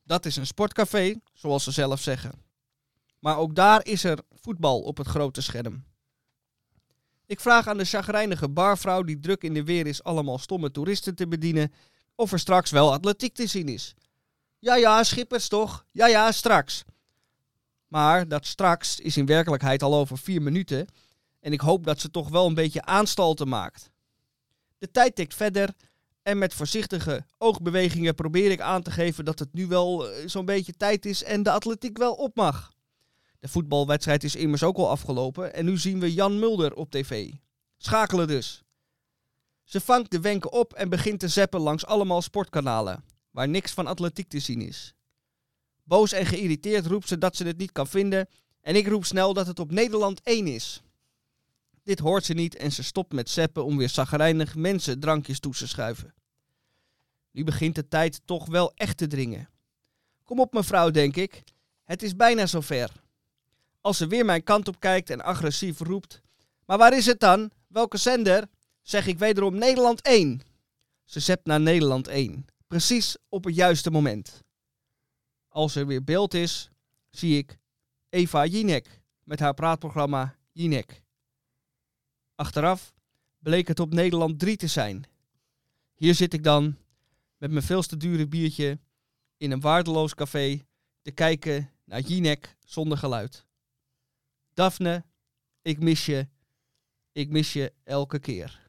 [0.05, 2.31] Dat is een sportcafé, zoals ze zelf zeggen.
[3.19, 5.85] Maar ook daar is er voetbal op het grote scherm.
[7.25, 11.15] Ik vraag aan de chagrijnige barvrouw die druk in de weer is allemaal stomme toeristen
[11.15, 11.73] te bedienen,
[12.15, 13.93] of er straks wel atletiek te zien is.
[14.59, 15.85] Ja ja, schippers toch?
[15.91, 16.83] Ja ja, straks.
[17.87, 20.87] Maar dat straks is in werkelijkheid al over vier minuten
[21.39, 23.89] en ik hoop dat ze toch wel een beetje aanstalten maakt.
[24.77, 25.73] De tijd tikt verder
[26.25, 30.45] en met voorzichtige oogbewegingen probeer ik aan te geven dat het nu wel eh, zo'n
[30.45, 32.73] beetje tijd is en de atletiek wel op mag.
[33.39, 37.31] De voetbalwedstrijd is immers ook al afgelopen en nu zien we Jan Mulder op tv.
[37.77, 38.63] Schakelen dus.
[39.63, 43.87] Ze vangt de wenken op en begint te zeppen langs allemaal sportkanalen, waar niks van
[43.87, 44.93] atletiek te zien is.
[45.83, 48.29] Boos en geïrriteerd roept ze dat ze het niet kan vinden
[48.61, 50.83] en ik roep snel dat het op Nederland 1 is.
[51.85, 55.53] Dit hoort ze niet en ze stopt met zeppen om weer zagrijnig mensen drankjes toe
[55.53, 56.13] te schuiven.
[57.31, 59.49] Nu begint de tijd toch wel echt te dringen.
[60.23, 61.43] Kom op mevrouw, denk ik.
[61.83, 62.91] Het is bijna zover.
[63.81, 66.21] Als ze weer mijn kant op kijkt en agressief roept.
[66.65, 67.51] Maar waar is het dan?
[67.67, 68.47] Welke zender?
[68.81, 70.41] Zeg ik wederom Nederland 1.
[71.03, 72.45] Ze zept naar Nederland 1.
[72.67, 74.43] Precies op het juiste moment.
[75.47, 76.69] Als er weer beeld is,
[77.09, 77.57] zie ik
[78.09, 81.03] Eva Jinek met haar praatprogramma Jinek.
[82.35, 82.93] Achteraf
[83.39, 85.03] bleek het op Nederland 3 te zijn.
[85.95, 86.77] Hier zit ik dan
[87.37, 88.79] met mijn veel te dure biertje
[89.37, 90.65] in een waardeloos café
[91.01, 93.45] te kijken naar Jinek zonder geluid.
[94.53, 95.03] Daphne,
[95.61, 96.27] ik mis je.
[97.11, 98.64] Ik mis je elke keer.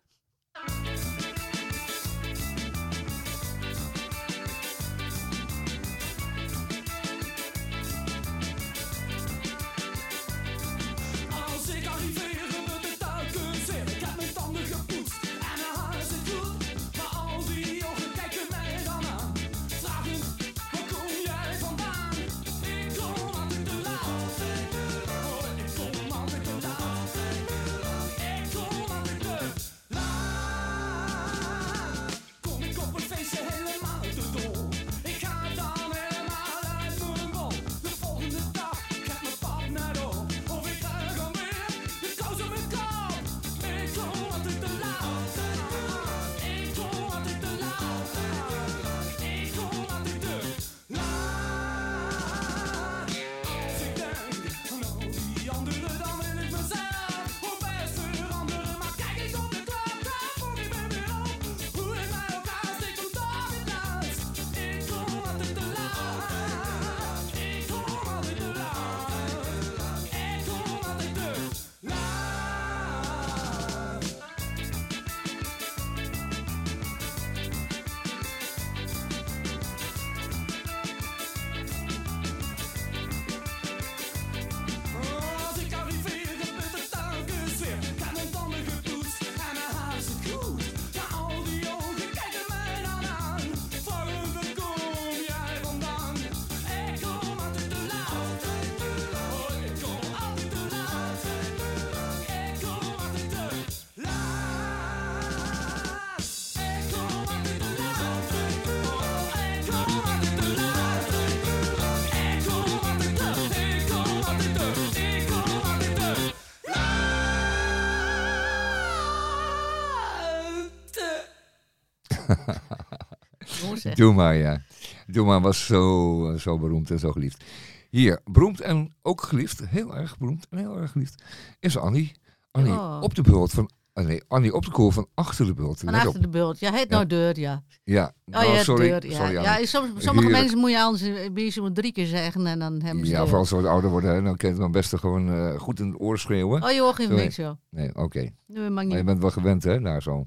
[124.01, 124.61] Doe maar, ja.
[125.07, 127.45] Doe maar was zo, zo beroemd en zo geliefd.
[127.91, 131.23] Hier, beroemd en ook geliefd, heel erg beroemd en heel erg geliefd,
[131.61, 132.13] is Annie.
[132.51, 132.99] Annie Oh.
[133.01, 133.71] op de bult van...
[133.95, 135.79] nee, Annie op de kool van achter de bult.
[135.81, 136.59] Van achter de bult.
[136.59, 137.63] Ja, heet nou deur, ja.
[137.85, 138.89] Ja, Oh, nou, sorry.
[138.89, 139.17] deur, ja.
[139.17, 139.67] sorry ja, Annie.
[139.67, 142.83] soms, sommige Hier- mensen moet je anders een beetje moet drie keer zeggen en dan
[142.83, 144.97] hebben ze Ja, vooral als wat ouder worden, hè, dan kan je het dan best
[144.99, 146.63] gewoon eh, goed in het oor schreeuwen.
[146.63, 147.53] Oh, je hoort geen niks, joh.
[147.71, 148.29] Nee, oké.
[148.47, 150.27] Nee, mag Maar je bent wel gewend, hè, daar zo.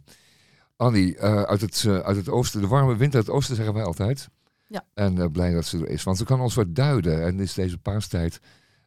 [0.79, 3.73] Annie, eh, uit, het, eh, uit het oosten, de warme wind uit het oosten zeggen
[3.73, 4.29] wij altijd.
[4.67, 4.83] Ja.
[4.93, 6.03] En eh, blij dat ze er is.
[6.03, 7.23] Want ze kan ons wat duiden.
[7.25, 8.39] En is deze paastijd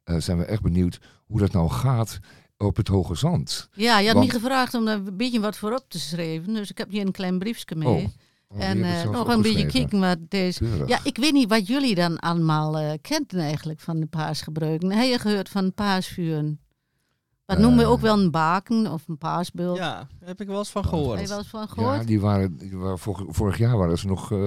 [0.04, 2.18] zijn we echt benieuwd hoe dat nou gaat
[2.56, 3.68] op het Hoge Zand.
[3.72, 6.54] Ja, je had Want- me gevraagd om daar een beetje wat voor op te schrijven.
[6.54, 7.88] Dus ik heb hier een klein briefje mee.
[7.88, 8.02] Oh,
[8.48, 10.64] je en zelf nog een beetje kijken wat deze...
[10.86, 14.92] Ja, ik weet niet wat jullie dan allemaal kenten eigenlijk van de paasgebruiken.
[14.92, 16.60] Heb je gehoord van paasvuren?
[17.54, 17.90] Wat noemen we Eh.
[17.90, 19.76] ook wel een baken of een paasbeeld?
[19.76, 21.28] Ja, daar heb ik wel eens van Heb je gehoord.
[21.28, 21.96] wel eens van gehoord?
[22.00, 24.38] Ja, die waren, die waren vorig, vorig jaar waren ze, nog, eh,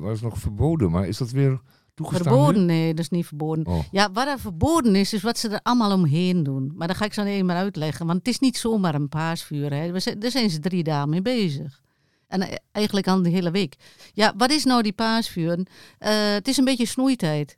[0.00, 0.90] waren ze nog verboden.
[0.90, 1.60] Maar is dat weer
[1.94, 2.38] toegestaan nu?
[2.38, 2.66] Verboden?
[2.66, 3.66] Nee, dat is niet verboden.
[3.66, 3.78] Oh.
[3.90, 6.72] Ja, wat er verboden is, is wat ze er allemaal omheen doen.
[6.76, 8.06] Maar dat ga ik zo even maar uitleggen.
[8.06, 9.72] Want het is niet zomaar een paasvuur.
[9.74, 9.92] Hè.
[10.18, 11.80] Daar zijn ze drie dagen mee bezig.
[12.28, 13.76] En eh, eigenlijk al de hele week.
[14.12, 15.66] Ja, wat is nou die paasvuur?
[15.98, 17.56] Eh, het is een beetje snoeitijd.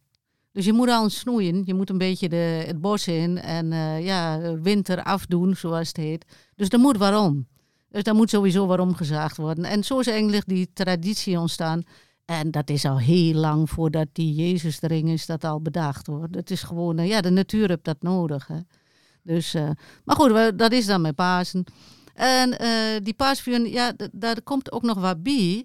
[0.52, 1.62] Dus je moet al snoeien.
[1.64, 5.96] Je moet een beetje de, het bos in en eh, ja, winter afdoen, zoals het
[5.96, 6.24] heet.
[6.54, 7.48] Dus er moet waarom.
[7.88, 9.64] Dus daar moet sowieso waarom gezaagd worden.
[9.64, 11.82] En zo is eigenlijk die traditie ontstaan.
[12.24, 16.34] En dat is al heel lang voordat die Jezus is, dat al bedacht wordt.
[16.34, 18.46] Het is gewoon, eh, ja, de natuur heeft dat nodig.
[18.46, 18.58] Hè.
[19.22, 19.70] Dus, eh,
[20.04, 21.64] maar goed, dat is dan met Pasen.
[22.14, 22.56] En
[23.02, 25.64] die paasvuren, ja, daar komt ook nog wat bij.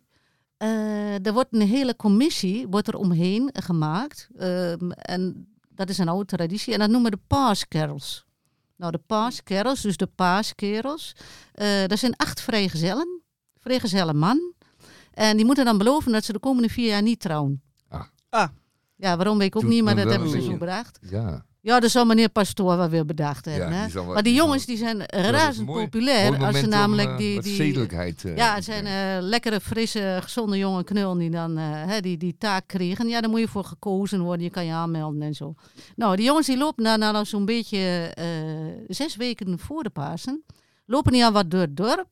[0.65, 4.29] Eh, er wordt een hele commissie wordt er omheen gemaakt.
[4.37, 6.73] Ehm, en dat is een oude traditie.
[6.73, 8.25] En dat noemen we de paaskerels.
[8.75, 11.15] Nou, de paaskerels, dus de paaskerels.
[11.53, 13.21] eh dat zijn acht vrijgezellen.
[13.59, 14.53] Vrijgezellen man.
[15.13, 17.61] En die moeten dan beloven dat ze de komende vier jaar niet trouwen.
[17.87, 18.03] Ah.
[18.29, 18.49] Ah.
[18.95, 20.99] Ja, waarom weet ik ook Doet niet, maar dat hebben ze zo bedacht.
[21.01, 21.45] Ja.
[21.65, 23.69] Ja, dat zal meneer Pastoor wel weer bedacht hebben.
[23.69, 23.81] Ja, hè?
[23.83, 26.31] die zal wel- maar die jongens die zijn razend mooi- populair.
[26.31, 28.25] Mooi als ze namelijk om, eh, die, die, zedelijkheid.
[28.25, 32.35] eh, ja, het zijn eh, lekkere, frisse, gezonde jonge knul die dan hè, die, die
[32.37, 33.07] taak kregen.
[33.07, 34.43] Ja, daar moet je voor gekozen worden.
[34.43, 35.53] Je kan je aanmelden en zo.
[35.95, 38.11] Nou, die jongens die lopen dan al zo'n beetje
[38.87, 40.43] zes weken voor de Pasen.
[40.85, 42.07] Lopen die aan wat door het dorp.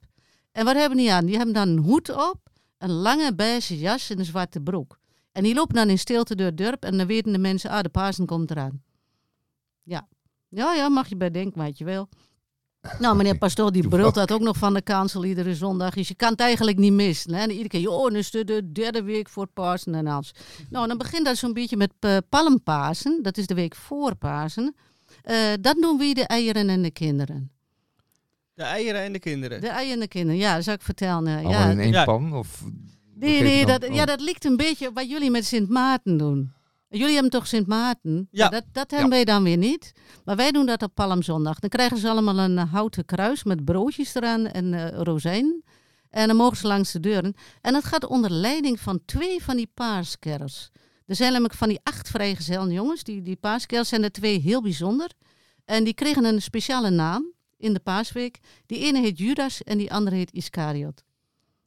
[0.51, 1.25] En wat hebben die aan?
[1.25, 2.35] Die hebben dan een hoed op,
[2.77, 4.97] een lange beige jas en een zwarte broek.
[5.31, 7.81] En die lopen dan in stilte door het dorp en dan weten de mensen, ah,
[7.81, 8.81] de Pasen komt eraan.
[9.83, 10.07] Ja.
[10.49, 12.09] Ja, ja, mag je bij denken wat je wil.
[12.99, 15.93] Nou, meneer Pastoor, die brult dat ook nog van de kansel iedere zondag.
[15.93, 17.33] Dus je kan het eigenlijk niet missen.
[17.33, 17.41] Hè?
[17.41, 20.33] En iedere keer, joh, nu is het de derde week voor Pasen en alles.
[20.69, 23.23] Nou, dan begint dat zo'n beetje met uh, Palmpasen.
[23.23, 24.75] Dat is de week voor Pasen.
[25.25, 27.51] Uh, dan doen we de eieren en de kinderen.
[28.53, 29.61] De eieren en de kinderen.
[29.61, 31.27] De eieren en de kinderen, ja, dat zou ik vertellen.
[31.27, 31.69] Uh, Allemaal ja.
[31.69, 32.03] in één Ja.
[32.03, 32.33] pan?
[32.33, 32.63] Of
[33.15, 33.95] Nee, nee, dat, oh.
[33.95, 36.51] ja, dat lijkt een beetje op wat jullie met Sint Maarten doen.
[36.97, 38.27] Jullie hebben toch Sint Maarten?
[38.31, 38.49] Ja.
[38.49, 39.91] Dat, dat hebben wij dan weer niet.
[40.25, 41.59] Maar wij doen dat op Palmzondag.
[41.59, 45.63] Dan krijgen ze allemaal een eh, houten kruis met broodjes eraan en eh rozijn.
[46.09, 47.33] En dan mogen ze langs de deuren.
[47.61, 50.69] En dat gaat onder leiding van twee van die paaskers.
[51.05, 53.03] Er zijn namelijk van die acht vrijgezellen jongens.
[53.03, 55.11] Die, die paaskers zijn er twee heel bijzonder.
[55.65, 58.39] En die kregen een speciale naam in de paasweek.
[58.65, 61.03] Die ene heet Judas en die andere heet Iscariot.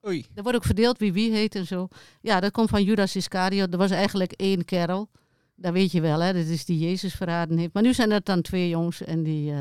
[0.07, 0.27] Oei.
[0.35, 1.89] Er wordt ook verdeeld wie wie heet en zo.
[2.21, 3.73] Ja, dat komt van Judas Iscariot.
[3.73, 5.09] Er was eigenlijk één kerel.
[5.57, 6.33] Dat weet je wel, hè.
[6.33, 7.73] Dat is die Jezus verraden heeft.
[7.73, 9.03] Maar nu zijn er dan twee jongens.
[9.03, 9.61] En die, uh,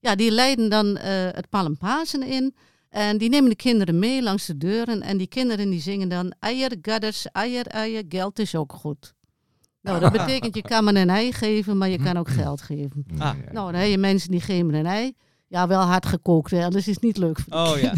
[0.00, 2.54] ja, die leiden dan uh, het Palmpasen in.
[2.88, 5.02] En die nemen de kinderen mee langs de deuren.
[5.02, 6.34] En die kinderen die zingen dan...
[6.38, 9.14] Eier, gadders, eier, eier, geld is ook goed.
[9.80, 13.06] Nou, dat betekent je kan me een ei geven, maar je kan ook geld geven.
[13.18, 13.34] Ah.
[13.52, 15.14] Nou, dan heb je mensen die geven een ei.
[15.48, 16.64] Ja, wel hard gekookt, hè.
[16.64, 17.38] Anders is het niet leuk.
[17.48, 17.92] Oh ja.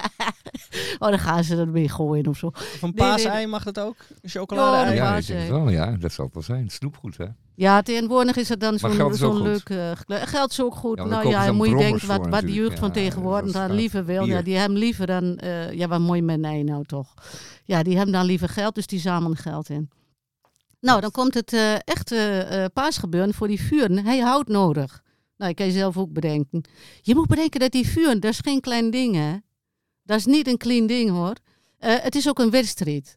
[0.98, 2.50] oh, dan gaan ze ermee gooien of zo.
[2.54, 3.96] Nee, nee, paasei mag dat ook?
[4.22, 4.86] Chocolade-ei?
[4.86, 5.90] dat Ja, ik denk het wel, ja.
[5.90, 6.70] Dat zal het wel zijn.
[6.70, 7.26] Snoepgoed, hè?
[7.54, 9.40] Ja, tegenwoordig is het dan zo'n goed.
[9.40, 9.68] leuk...
[9.68, 10.98] eh, geld is ook goed.
[10.98, 14.04] Ja, nou ja, moet je denken wat, wat de jeugd van Ja, tegenwoordig dan liever
[14.04, 14.24] wil.
[14.24, 14.34] Bier.
[14.34, 15.36] Ja, die hebben liever dan...
[15.36, 17.14] eh, ja, wat mooi met nee nou toch.
[17.64, 19.90] Ja, die hebben dan liever geld, dus die zamelen geld in.
[20.80, 24.04] Nou, dan komt het eh, echte eh paasgebeuren voor die vuren.
[24.04, 25.02] Hij houdt nodig.
[25.44, 26.64] Nou, kan je zelf ook bedenken.
[27.02, 29.36] Je moet bedenken dat die vuren, dat is geen klein ding, hè.
[30.02, 31.34] Dat is niet een klein ding, hoor.
[31.78, 33.16] Eh, het is ook een wedstrijd.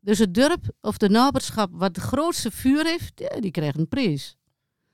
[0.00, 4.36] Dus het dorp of de naberschap wat de grootste vuur heeft, die krijgt een prijs.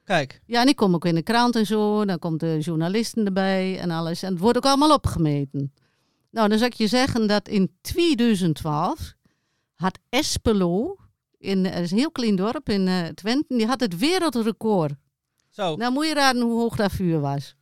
[0.04, 0.40] Kijk.
[0.46, 2.04] Ja, en die komen ook in de krant en zo.
[2.04, 4.22] Dan komt de journalisten erbij en alles.
[4.22, 5.72] En het wordt ook allemaal opgemeten.
[6.30, 9.14] Nou, dan zou ik je zeggen dat in 2012
[9.74, 10.96] had Espelo,
[11.38, 14.92] in, het is een heel klein dorp in eh, Twente, die had het wereldrecord.
[15.52, 15.76] Zo.
[15.76, 17.56] Nou moet je raden hoe hoog dat vuur was.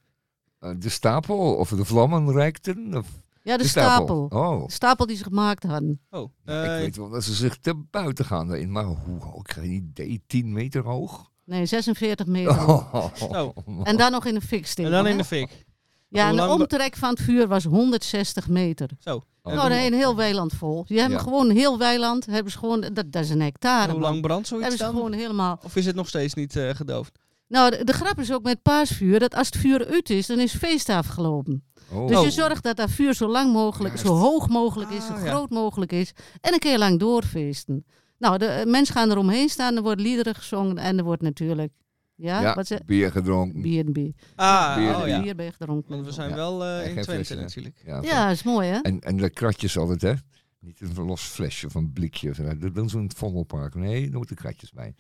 [0.59, 2.95] Eh, De stapel of de vlammen reikten?
[2.97, 3.07] Of...
[3.43, 4.27] Ja, de, De stapel.
[4.29, 4.65] Oh.
[4.67, 6.01] De stapel die ze gemaakt hadden.
[6.11, 8.73] Oh, Ja, eh, ik weet wel dat ze zich te buiten gaan daarin.
[8.73, 9.41] Maar hoe hoog?
[9.41, 10.23] Ik heb geen idee.
[10.27, 11.31] 10 meter hoog?
[11.45, 12.55] Nee, 46 meter.
[12.55, 13.29] hoog.
[13.29, 13.57] Oh.
[13.83, 14.91] En dan nog in de fik steken.
[14.91, 15.11] en dan hè?
[15.11, 15.65] in de fik.
[16.09, 18.91] Ja, en de omtrek van het vuur was 160 meter.
[18.99, 19.23] Zo.
[19.43, 19.55] Oh.
[19.55, 20.85] Nou, nee, een heel weiland vol.
[20.87, 21.23] Die hebben Ja.
[21.25, 22.27] gewoon een heel weiland.
[22.27, 23.93] Hebben ze gewoon, dat, dat is een hectare.
[23.93, 25.03] hoe lang brandt zoiets Hebben ze dan?
[25.03, 25.59] gewoon helemaal.
[25.65, 27.19] Of is het nog steeds niet eh, gedoofd?
[27.51, 30.39] Nou, de, de grap is ook met paasvuur dat als het vuur uit is, dan
[30.39, 31.65] is het feest afgelopen.
[31.93, 32.07] Oh.
[32.09, 32.25] Dus Oh.
[32.25, 35.31] je zorgt dat dat vuur zo lang mogelijk, zo hoog mogelijk is, zo Ah, ja.
[35.31, 36.13] groot mogelijk is.
[36.41, 37.85] En dan kun je lang doorfeesten.
[38.19, 41.73] Nou, de eh, mensen gaan eromheen staan, er worden liederen gezongen en er wordt natuurlijk,
[42.15, 43.63] ja, ja, wat ze, bier gedronken.
[43.63, 44.13] bier en bier.
[44.37, 45.23] Ah, Bier- oh ja.
[45.23, 45.91] Bier ben je gedronken.
[45.95, 46.35] Want we zijn Ja.
[46.35, 47.37] wel En in Twente flessen.
[47.39, 47.83] natuurlijk.
[47.87, 48.79] Ja, Ja, dat is mooi hè?
[48.79, 50.13] En, en de kratjes altijd, hè?
[50.61, 52.57] Niet een los flesje van blikje.
[52.59, 53.75] Dat doen ze in het Vondelpark.
[53.75, 54.95] Nee, er moeten kratjes bij.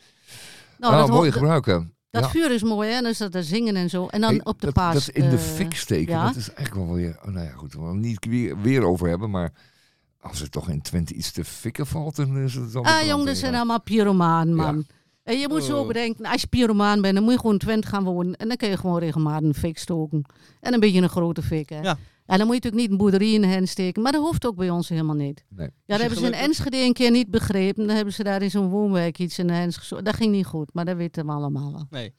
[0.78, 1.94] Nou, dat, mooi gebruiken.
[2.10, 2.28] Dat Ja.
[2.30, 4.06] vuur is mooi hè, en dan is dat er zingen en zo.
[4.06, 4.94] En dan Hey, op de dat, paas.
[4.94, 6.26] Dat in de eh, fik steken, ja.
[6.26, 7.18] dat is eigenlijk wel weer...
[7.24, 9.52] Oh, nou ja, goed, we gaan het niet weer, weer over hebben, maar...
[10.22, 12.82] Als het toch in Twente iets te fikken valt, dan is het dan...
[12.84, 14.86] Ah jongen, dat zijn allemaal pyromaan man.
[15.22, 15.86] En je moet zo Oh.
[15.86, 18.36] bedenken, als je pyromaan bent, dan moet je gewoon in Twente gaan wonen.
[18.36, 20.24] En dan kun je gewoon regelmatig een fik stoken.
[20.60, 21.80] En een beetje een grote fik hè.
[21.80, 21.96] Ja.
[22.30, 24.02] En dan moet je natuurlijk niet een boerderij in de hen steken.
[24.02, 25.44] Maar dat hoeft ook bij ons helemaal niet.
[25.48, 25.66] Nee.
[25.66, 27.86] Ja, dat hebben ze in Enschede een keer niet begrepen.
[27.86, 30.04] Dan hebben ze daar in zo'n woonwijk iets in de hens gezocht.
[30.04, 31.86] Dat ging niet goed, maar dat weten we allemaal wel.
[31.90, 32.14] Nee.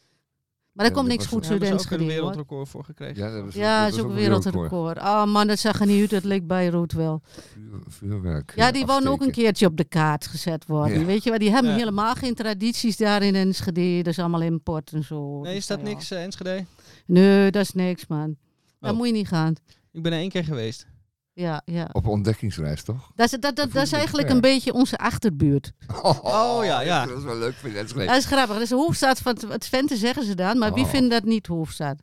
[0.72, 2.70] Maar er Ja, komt dat niks goeds Daar uit hebben ze ook een Enschede wereldrecord
[2.70, 3.24] voor gekregen.
[3.24, 4.98] Ja, dat, is, Ja, dat is ook een wereldrecord.
[4.98, 6.12] Ah man, dat zag er niet uit.
[6.12, 7.22] Het leek Beirut wel.
[7.24, 8.54] Vuur, vuurwerk.
[8.56, 11.00] Ja, eh, die wou ook een keertje op de kaart gezet worden.
[11.00, 11.06] Ja.
[11.06, 11.78] Weet je wel, die hebben Ja.
[11.78, 13.98] helemaal geen tradities daar in Enschede.
[13.98, 15.34] Dat is allemaal import en zo.
[15.42, 15.86] Nee, Dus is dat ja.
[15.86, 16.66] niks, eh, Enschede?
[17.06, 18.36] Nee, dat is niks man.
[18.80, 18.98] Daar Oh.
[18.98, 19.54] moet je niet gaan.
[19.92, 20.88] Ik ben er één keer geweest.
[21.34, 21.90] Ja, ja.
[21.92, 23.12] Op ontdekkingsreis, toch?
[23.16, 24.36] Dat is, dat, dat, dat is eigenlijk ver.
[24.36, 25.72] een beetje onze achterbuurt.
[26.02, 27.06] Oh, ja, ja.
[27.08, 28.06] Dat is wel leuk Enschede.
[28.06, 28.54] Dat is grappig.
[28.54, 30.58] Dat is de hoofdstad van het- Twente, zeggen ze dan.
[30.58, 30.90] Maar wie Oh.
[30.90, 31.96] vindt dat niet hoofdstad?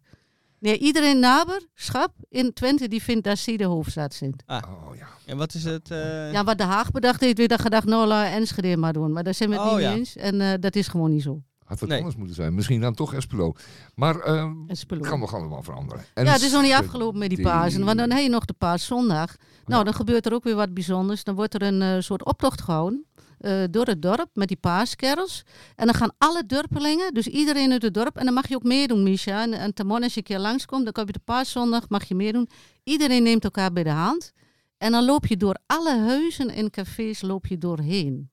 [0.60, 4.34] Nee, iedereen naberschap in Twente die vindt dat ze de hoofdstad zijn.
[4.46, 5.06] Oh ja.
[5.26, 5.90] En wat is het?
[5.90, 9.12] eh, Ja, wat De Haag bedacht heeft, weer dat gedacht, nou laat Enschede maar doen.
[9.12, 9.92] Maar daar zijn we het Oh, niet ja.
[9.94, 10.16] eens.
[10.16, 11.42] En eh, dat is gewoon niet zo.
[11.68, 11.98] Had het Nee.
[11.98, 12.54] anders moeten zijn.
[12.54, 13.52] Misschien dan toch Espelo.
[13.94, 15.04] Maar En het spullen.
[15.08, 16.04] kan nog allemaal veranderen.
[16.14, 17.84] Ja, het is nog niet afgelopen met die Pasen.
[17.84, 19.36] Want dan heb je nog de Paaszondag.
[19.66, 21.24] Nou, dan gebeurt er ook weer wat bijzonders.
[21.24, 23.04] Dan wordt er een eh, soort optocht gehouden
[23.38, 25.42] eh, door het dorp met die paaskerels.
[25.76, 28.16] En dan gaan alle dorpelingen, dus iedereen uit het dorp.
[28.16, 29.42] En dan mag je ook meedoen, Misha.
[29.42, 32.14] En, en Tamon, als je een keer langskomt, dan kom je de Paaszondag, mag je
[32.14, 32.48] meedoen.
[32.84, 34.32] Iedereen neemt elkaar bij de hand.
[34.78, 38.30] En dan loop je door alle huizen en cafés loop je doorheen.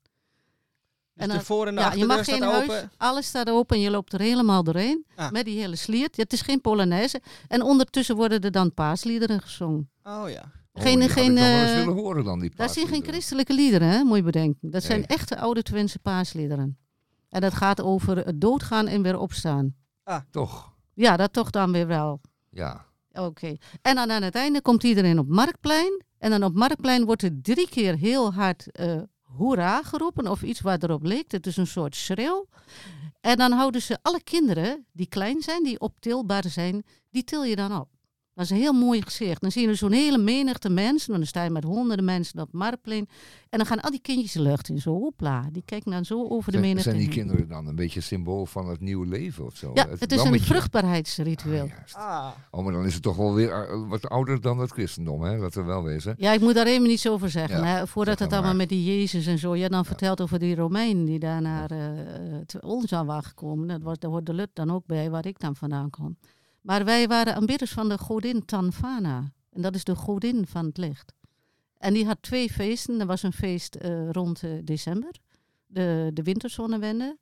[1.16, 2.68] Dus en de voor- en de Ja, je mag staat geen open.
[2.70, 5.06] huis, alles staat open en je loopt er helemaal doorheen.
[5.16, 5.32] Ah.
[5.32, 6.16] Met die hele sliert.
[6.16, 7.22] Ja, het is geen Polonaise.
[7.48, 9.90] En ondertussen worden er dan paasliederen gezongen.
[10.04, 10.52] Oh ja.
[10.74, 12.88] Oh, geen- die geen, ik nog wel eens eh, willen horen dan, die Dat zijn
[12.88, 14.04] geen christelijke liederen, hè?
[14.04, 14.70] moet je bedenken.
[14.72, 15.08] Dat zijn Nee.
[15.08, 16.78] echte oude Twentse paasliederen.
[17.30, 19.76] En dat gaat over het doodgaan en weer opstaan.
[20.32, 20.74] Toch?
[20.94, 22.22] Ja, dat toch dan weer wel.
[22.50, 22.86] Ja.
[23.12, 23.56] Oké.
[23.82, 26.04] En dan aan het einde komt iedereen op Marktplein.
[26.18, 29.02] En dan op Marktplein wordt er drie keer heel hard eh
[29.38, 30.28] hoera geroepen.
[30.28, 31.32] Of iets waar erop leek.
[31.32, 32.48] Het is een soort schreeuw.
[33.22, 37.56] En dan houden ze alle kinderen die klein zijn, die optilbaar zijn, die til je
[37.56, 37.95] dan op.
[38.36, 39.42] Dat is een heel mooi gezicht.
[39.42, 41.14] Dan zie je zo'n hele menigte mensen.
[41.14, 43.08] En dan sta je met honderden mensen op het Marktplein.
[43.50, 44.82] En dan gaan al die kindjes de lucht in.
[44.82, 45.50] Zo, hoepla.
[45.52, 48.70] Die kijken dan zo over de menigte zijn die kinderen dan een beetje symbool van
[48.70, 49.72] het nieuwe leven of zo?
[49.74, 51.70] Ja, het is een vruchtbaarheidsritueel.
[51.92, 52.06] Ah.
[52.06, 52.28] Ah.
[52.52, 55.40] Oh, maar dan is het toch wel weer eh, wat ouder dan het christendom, hè?
[55.40, 56.16] Dat we wel wezen.
[56.18, 57.60] Ja, ik moet daar even iets over zeggen.
[57.60, 57.88] Ja, hè.
[57.88, 58.68] Voordat zeg het allemaal maar.
[58.68, 59.56] met die Jezus en zo.
[59.56, 61.80] Ja, dan vertelt over die Romeinen die daar naar eh
[62.40, 63.68] het Olza waren gekomen.
[63.68, 66.18] Dat was, daar hoort de Lut dan ook bij, waar ik dan vandaan kom.
[66.66, 69.32] Maar wij waren aanbidders van de godin Tanfana.
[69.52, 71.14] En dat is de godin van het licht.
[71.78, 73.00] En die had twee feesten.
[73.00, 75.12] Er was een feest eh, rond eh, december.
[75.68, 77.18] De, de winterzonnewende.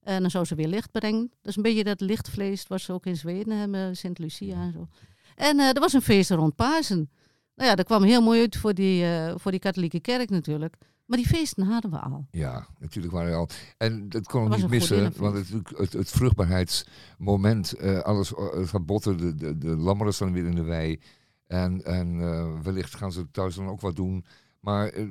[0.00, 1.20] En dan zou ze weer licht brengen.
[1.20, 4.72] Dat is een beetje dat lichtvlees wat ze ook in Zweden hebben, Sint Lucia en
[4.72, 4.88] zo.
[5.34, 7.10] En eh, er was een feest rond Pasen.
[7.54, 9.04] Nou ja, dat kwam heel mooi uit voor die,
[9.36, 10.76] voor die katholieke kerk natuurlijk.
[11.10, 12.26] Maar die feesten hadden we al.
[12.30, 13.48] Ja, natuurlijk waren er al.
[13.76, 18.68] En dat kon Dat ik niet missen, want het, het, het vruchtbaarheidsmoment, eh, alles eh,
[18.68, 21.00] gaat botten, de, de, de lammeren staan weer in de wei.
[21.46, 24.24] En, en eh, wellicht gaan ze thuis dan ook wat doen.
[24.60, 25.06] Maar eh,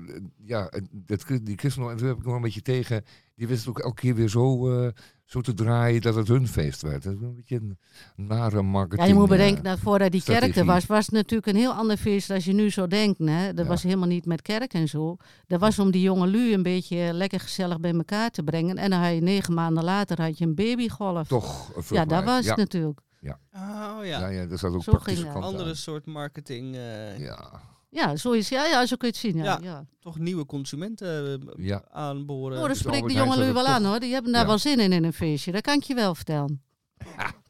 [0.46, 3.04] ja, dat, die christenen, en daar heb ik nog een beetje tegen,
[3.36, 4.92] die wisten ook elke keer weer zo, eh,
[5.30, 7.04] zo te draaien dat het hun feest werd.
[7.04, 7.78] Dat is een beetje een
[8.16, 9.02] nare marketing.
[9.02, 11.56] Ja, je moet eh, bedenken dat voordat die kerk er was, was het natuurlijk een
[11.56, 13.28] heel ander feest als je nu zou denken.
[13.28, 13.54] Hè?
[13.54, 13.72] Dat Ja.
[13.72, 15.18] was helemaal niet met kerk en zo.
[15.48, 18.78] Dat was om die jonge lui een beetje lekker gezellig bij elkaar te brengen.
[18.78, 21.28] En dan had je negen maanden later had je een babygolf.
[21.28, 22.56] Toch een ja, dat was het ja.
[22.56, 23.00] natuurlijk.
[23.22, 23.30] Oh
[23.62, 24.28] Ja, ja.
[24.28, 25.04] ja, daar staat ook Zo dat.
[25.04, 25.76] kant Andere aan.
[25.76, 26.76] soort marketing.
[26.76, 29.38] eh, Ja, Ja, zo is ja, ja, zo kun je het zien.
[29.38, 29.60] Ja, Ja.
[29.62, 29.86] ja.
[30.00, 31.84] Toch nieuwe consumenten eh, ja.
[31.92, 32.54] aanboren.
[32.54, 34.00] Oh, daar dus spreekt de Albert Heijn jonge lui staat wel aan hoor.
[34.00, 34.48] Die hebben daar Ja.
[34.48, 35.52] wel zin in in een feestje.
[35.52, 36.62] Dat kan ik je wel vertellen.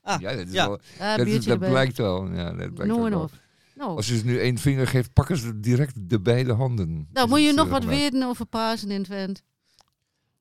[0.01, 0.67] Ah, ja, dat, is ja.
[0.67, 0.79] wel,
[1.17, 2.31] dat, is- dat blijkt wel.
[2.31, 3.29] Ja, dat blijkt wel.
[3.75, 7.07] Nou, Als je ze nu één vinger geeft, pakken ze direct de beide handen.
[7.13, 9.41] nou Is moet je het, nog eh, wat weten over Pasen in Twent.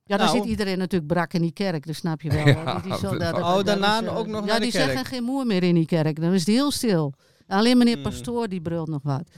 [0.04, 0.38] Ja, dan Nou.
[0.38, 2.46] zit iedereen natuurlijk brak in die kerk, dat snap je wel.
[2.46, 4.62] Ja, Die- die zo- dat- dat- dat- Oh, dat daarna ook nog Ja, naar de
[4.62, 6.20] die zeggen geen moer meer in die kerk.
[6.20, 7.12] Dan is het heel stil.
[7.48, 8.02] Alleen meneer Hmm.
[8.02, 9.22] Pastoor die brult nog wat.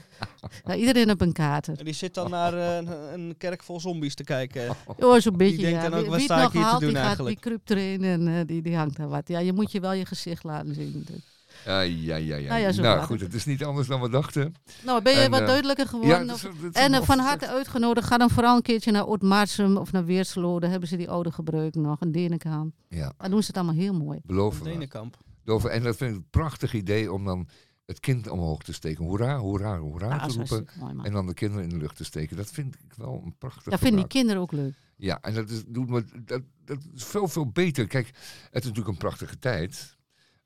[0.65, 1.77] Ja, iedereen op een kater.
[1.79, 4.75] En die zit dan naar eh, een, een kerk vol zombies te kijken.
[4.97, 5.57] Ja, zo'n beetje.
[5.57, 5.89] denkt ja.
[5.89, 7.35] dan ook, wat wie sta het ik nog hier te haalt, doen die, gaat, eigenlijk?
[7.41, 9.27] die kruipt erin en eh, die, die hangt daar wat.
[9.27, 11.03] Ja, je moet je wel je gezicht laten zien.
[11.05, 11.19] Dus.
[11.65, 12.35] Ja, ja, ja.
[12.35, 12.47] ja.
[12.49, 13.33] Nou ja, nou gaat goed, het.
[13.33, 14.53] is niet anders dan we dachten.
[14.85, 16.27] Nou, ben je En, wat eh, duidelijker Ja, geworden?
[16.27, 18.07] dat Of- is- dat is en van harte uitgenodigd.
[18.07, 20.59] Ga dan vooral een keertje naar Oud-Marsum of naar Weerselo.
[20.59, 21.99] Daar hebben ze die oude gebruiken nog.
[22.01, 22.73] En Denenkamp.
[22.87, 24.19] Ja, Daar doen ze het allemaal heel mooi.
[24.23, 24.63] beloven.
[24.63, 25.17] Denenkamp.
[25.43, 25.71] Beloven.
[25.71, 27.47] En dat vind ik een prachtig idee om dan
[27.91, 29.05] het kind omhoog te steken.
[29.05, 30.67] Hoera, hoera, hoera Ja, te roepen.
[30.79, 30.95] mooi.
[31.03, 32.37] En dan de kinderen in de lucht te steken.
[32.37, 34.73] Dat vind ik wel een prachtig Dat vinden die kinderen ook leuk.
[34.95, 37.87] Ja, en dat is, doen we, dat, dat is veel, veel beter.
[37.87, 38.07] Kijk,
[38.51, 39.97] het is natuurlijk een prachtige tijd.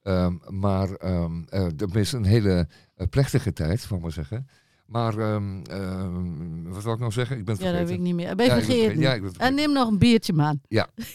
[0.01, 4.47] Ehm, maar eh, dat is een hele eh, plechtige tijd, zal ik maar zeggen.
[4.85, 7.37] Maar, ehm, ehm, wat wil ik nou zeggen?
[7.37, 7.87] Ik ben het Ja, dat vergeten.
[8.03, 8.35] weet ik niet meer.
[8.35, 8.85] Ben je Ja, ik ben het vergeten?
[8.85, 9.09] vergeten.
[9.09, 9.55] Ja, ik ben en vergeten.
[9.55, 10.59] neem nog een biertje, man.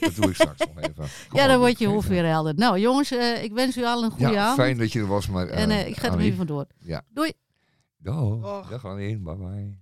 [0.01, 1.05] Dat doe ik straks nog even.
[1.33, 2.55] Ja, dan wordt je hoofd weer helder.
[2.55, 4.57] Nou, jongens, eh, ik wens u allen een goede Ja, avond.
[4.61, 5.47] fijn dat je er was, maar...
[5.47, 6.67] En eh, eh, ik ga er even vandoor.
[6.79, 7.03] Ja.
[7.09, 7.33] Doei.
[7.99, 8.41] Dag.
[8.41, 8.69] Dag.
[8.69, 9.19] Dag Annie.
[9.19, 9.79] Bye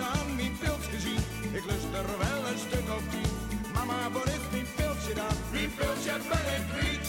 [0.00, 1.22] Aan mijn pils gezien?
[1.52, 3.32] Ik lust er wel een stuk op tien.
[3.74, 5.36] Mama, waar is mijn pilsje dan?
[5.52, 7.06] Mijn pilsje ben ik kwijt.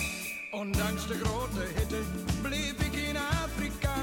[0.51, 2.01] Ondanks de grote hitte
[2.41, 3.93] bleef ik in Afrika.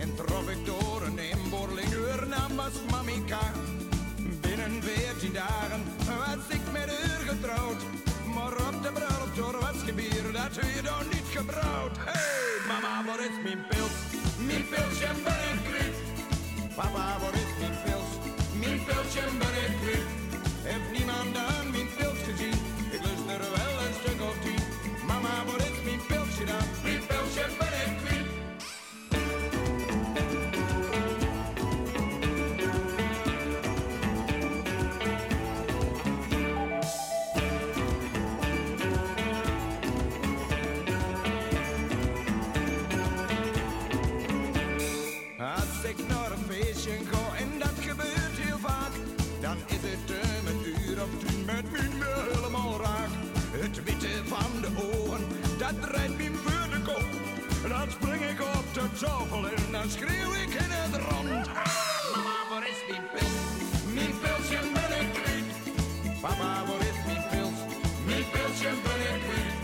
[0.00, 2.52] En trof ik door een inboorling, haar naam
[2.90, 3.44] Mamika.
[4.40, 7.82] Binnen veertien dagen was ik met haar getrouwd.
[8.34, 11.96] Maar op de bruiloft door was gebier, dat u dan niet gebrouwd.
[11.98, 13.96] Hey, mama, waar is mijn pils?
[14.46, 15.96] Mijn pilsje ben ik kwijt.
[16.76, 17.95] Papa, waar is mijn pils?
[18.86, 20.15] Mijn pilsje ben ik
[58.96, 61.46] op de tafel en dan schreeuw ik in het rond.
[62.12, 63.44] Mama, waar is mijn pils?
[63.94, 65.48] Mijn pilsje ben ik kwijt.
[66.20, 67.58] Papa, waar is mijn pils?
[68.08, 69.56] Mijn pilsje ben ik kwijt.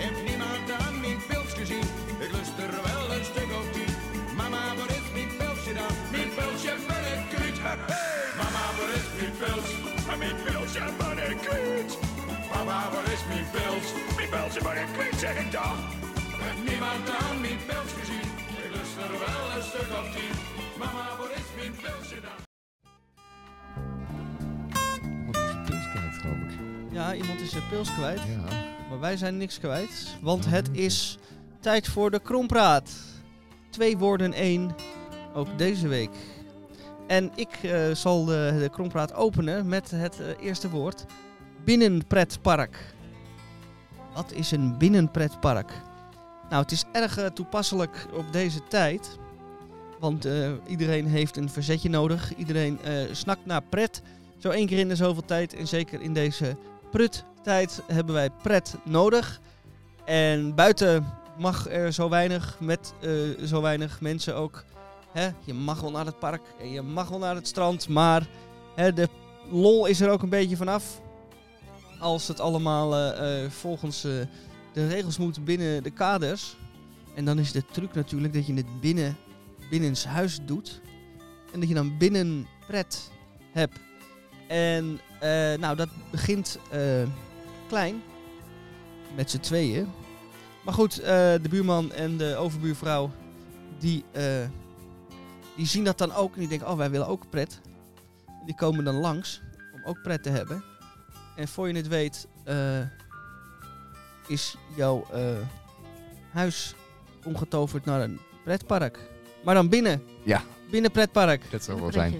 [0.00, 1.86] Heeft niemand aan mijn pils gezien?
[2.24, 3.92] Ik lust er wel een stuk of tien.
[4.38, 5.94] Mama, waar is mijn pilsje dan?
[6.14, 7.58] Mijn pilsje ben ik kwijt.
[7.66, 7.78] Hey,
[8.38, 9.68] mama, waar is mijn pils?
[10.22, 11.90] Mijn pilsje ben ik kwijt.
[12.50, 13.86] Papa, waar is mijn pils?
[14.16, 15.52] Mijn pilsje ben ik kwijt, zeg ik.
[16.42, 18.28] Heeft niemand aan mijn pils gezien?
[18.96, 20.30] Er wel een stuk of tien.
[20.78, 22.42] Mama, is mijn pilsje dan?
[25.24, 26.92] Iemand is een pils kwijt, geloof ik.
[26.92, 28.18] Ja, iemand is zijn pils kwijt.
[28.18, 28.74] Ja.
[28.88, 30.16] Maar wij zijn niks kwijt.
[30.20, 31.18] Want het is
[31.60, 32.90] tijd voor de Krompraat.
[33.70, 34.74] Twee woorden één.
[35.34, 36.10] Ook deze week.
[37.06, 41.04] En ik eh, zal de, de Krompraat openen met het eh, eerste woord.
[41.64, 42.94] Binnenpretpark.
[44.14, 45.72] Wat is een binnenpretpark?
[46.54, 49.18] Nou, het is erg eh, toepasselijk op deze tijd.
[49.98, 52.34] Want eh, iedereen heeft een verzetje nodig.
[52.36, 54.02] Iedereen eh, snakt naar pret.
[54.38, 55.54] Zo één keer in de zoveel tijd.
[55.54, 56.56] En zeker in deze
[56.90, 59.40] pruttijd hebben wij pret nodig.
[60.04, 61.06] En buiten
[61.38, 62.92] mag er zo weinig, met
[63.44, 64.64] zo weinig mensen ook.
[65.12, 65.28] Hè?
[65.44, 68.26] Je mag wel naar het park en je mag wel naar het strand, maar
[68.74, 69.08] hè, de
[69.50, 71.00] lol is er ook een beetje vanaf.
[71.98, 73.12] als het allemaal
[73.48, 74.06] volgens
[74.74, 76.56] de regels moet binnen de kaders.
[77.14, 79.16] En dan is de truc natuurlijk dat je het binnen,
[79.70, 80.80] binnens huis doet.
[81.52, 83.10] En dat je dan binnen pret
[83.52, 83.78] hebt.
[84.48, 87.02] En eh, nou, dat begint eh,
[87.68, 88.02] klein.
[89.16, 89.88] Met z'n tweeën.
[90.64, 91.06] Maar goed, eh,
[91.42, 93.10] de buurman en de overbuurvrouw,
[93.78, 94.04] die,
[95.56, 96.34] die zien dat dan ook.
[96.34, 97.60] En die denken, oh, wij willen ook pret.
[98.46, 99.40] Die komen dan langs
[99.74, 100.64] om ook pret te hebben.
[101.36, 102.26] En voor je het weet,
[104.26, 105.20] is jouw eh,
[106.30, 106.74] huis
[107.24, 108.98] omgetoverd naar een pretpark.
[109.44, 110.02] Maar dan binnen.
[110.22, 110.42] Ja.
[110.70, 111.50] Binnen pretpark.
[111.50, 112.14] Dat zou wel zijn.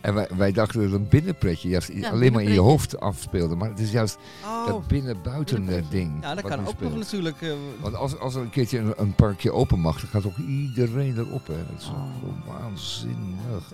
[0.00, 3.54] En wij, wij dachten dat een binnenpretje juist Ja, alleen maar in je hoofd afspeelde.
[3.56, 6.18] Maar het is juist Oh, dat binnen-buiten ding.
[6.22, 6.90] ja, dat wat kan nu ook speelt.
[6.90, 7.42] nog natuurlijk.
[7.42, 10.36] eh, Want als, als er een keertje een, een parkje open mag, dan gaat ook
[10.48, 11.46] iedereen erop.
[11.46, 11.66] Hè.
[11.70, 11.94] Dat is Oh.
[12.18, 13.72] gewoon waanzinnig.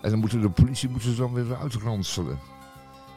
[0.00, 2.38] En dan moeten de politie moeten ze dan weer uitranselen.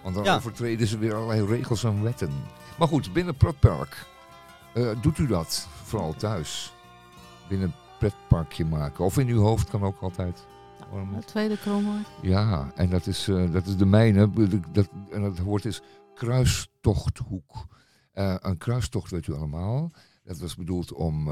[0.03, 0.35] Want dan Ja.
[0.35, 2.31] overtreden ze weer allerlei regels en wetten.
[2.77, 4.05] Maar goed, binnen pretpark.
[4.73, 6.73] eh, doet u dat vooral thuis?
[7.49, 9.05] Binnen een pretparkje maken.
[9.05, 10.45] Of in uw hoofd kan ook altijd.
[10.91, 12.07] Waarom Het tweede kroonwoord.
[12.21, 14.29] ja, en dat is, eh, dat is de mijne.
[14.71, 15.81] Dat, en dat woord is
[16.15, 17.65] kruistochthoek.
[18.11, 19.91] Eh, een kruistocht, weet u allemaal.
[20.23, 21.29] Dat was bedoeld om,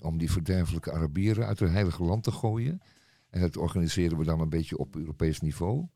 [0.00, 2.82] om die verderfelijke Arabieren uit het heilige land te gooien.
[3.30, 5.86] En dat organiseren we dan een beetje op Europees niveau.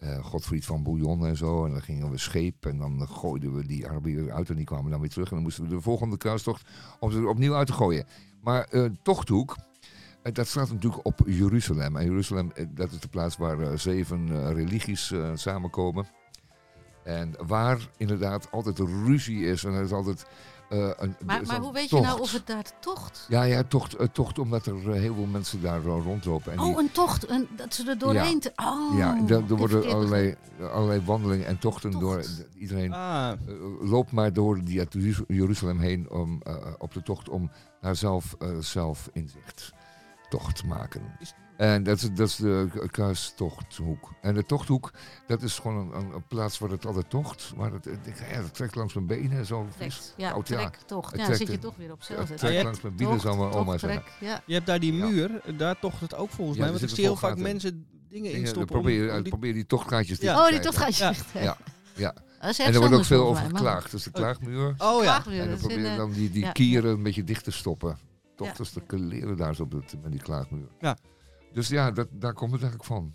[0.00, 1.64] Eh Godfried van Bouillon en zo.
[1.64, 4.90] En dan gingen we scheep en dan gooiden we die Arabieren uit en die kwamen
[4.90, 5.28] dan weer terug.
[5.28, 8.06] En dan moesten we de volgende kruistocht om ze er opnieuw uit te gooien.
[8.42, 9.56] Maar eh Tochthoek,
[10.22, 11.96] eh, dat staat natuurlijk op Jeruzalem.
[11.96, 16.06] En Jeruzalem, dat is de plaats waar zeven religies samenkomen.
[17.04, 19.64] En waar inderdaad altijd ruzie is.
[19.64, 20.26] En er is altijd
[20.70, 23.26] eh, een Maar, maar hoe weet je nou of het daar tocht?
[23.28, 26.52] Ja, ja, tocht, eh, tocht omdat er eh, heel veel mensen daar rondlopen.
[26.52, 27.28] En die- Oh, een tocht.
[27.30, 28.40] Een, dat ze er doorheen...
[28.40, 30.34] te- Oh, ja, er, er worden allerlei,
[30.72, 32.02] allerlei wandelingen en tochten Tocht.
[32.02, 32.24] door.
[32.58, 33.32] Iedereen ah,
[33.80, 36.42] loopt maar door die uit Jeruz- Jeruzalem heen om,
[36.78, 37.50] op de tocht om
[37.80, 39.72] naar zelf, eh, zelfinzicht
[40.28, 41.02] tocht te maken.
[41.18, 44.12] Is- En dat is, dat is de kruistochthoek.
[44.20, 44.90] En de tochthoek,
[45.26, 47.52] dat is gewoon een, een, plaats waar het altijd tocht.
[47.56, 49.46] Maar het, het, ja, het trekt langs mijn benen.
[49.46, 50.12] Zo Trek, vies.
[50.16, 50.56] ja, koud, ja.
[50.56, 51.10] trek, tocht.
[51.10, 52.34] Het Ja, dan trekt zit je toch weer op Het hetzelfde.
[52.34, 54.02] trekt hebt langs mijn binnen, zou mijn oma zeggen.
[54.20, 54.42] Ja.
[54.46, 55.06] je hebt daar die Ja.
[55.06, 55.42] muur.
[55.56, 56.72] Daar tocht het ook volgens Ja, mij.
[56.72, 58.66] Want ik zie heel vaak mensen dingen instoppen.
[58.66, 60.32] probeer, om, om die- probeer die tochtgaatjes Ja.
[60.32, 60.70] Oh, die krijgen.
[60.70, 60.96] tocht gaat
[61.32, 61.42] je Ja.
[61.42, 61.56] Ja,
[61.94, 62.14] ja.
[62.40, 63.90] Dat En er wordt ook veel over geklaagd.
[63.90, 64.74] Dus de klaagmuur.
[64.78, 65.24] Oh ja.
[65.26, 66.52] En dan dat probeer je dan die, die ja.
[66.52, 67.98] kieren een beetje dicht te stoppen.
[68.36, 68.52] Toch Ja.
[68.56, 70.68] dus te leren daar zo op dat, met die klaagmuur.
[70.80, 70.96] Ja.
[71.52, 73.14] Dus ja, dat, daar komt het eigenlijk van.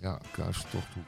[0.00, 1.04] Ja, kruistochthoek.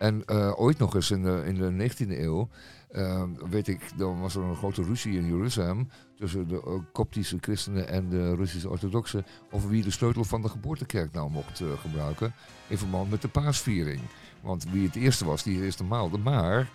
[0.00, 2.48] En eh, ooit nog eens in de, in de 19e eeuw,
[2.88, 7.38] eh, weet ik, dan was er een grote ruzie in Jeruzalem tussen de eh, Koptische
[7.40, 12.32] christenen en de Russische orthodoxen over wie de sleutel van de geboortekerk nou mocht gebruiken
[12.68, 14.00] in verband met de paasviering.
[14.40, 16.18] Want wie het eerste was, die eerste maalde.
[16.18, 16.70] Maar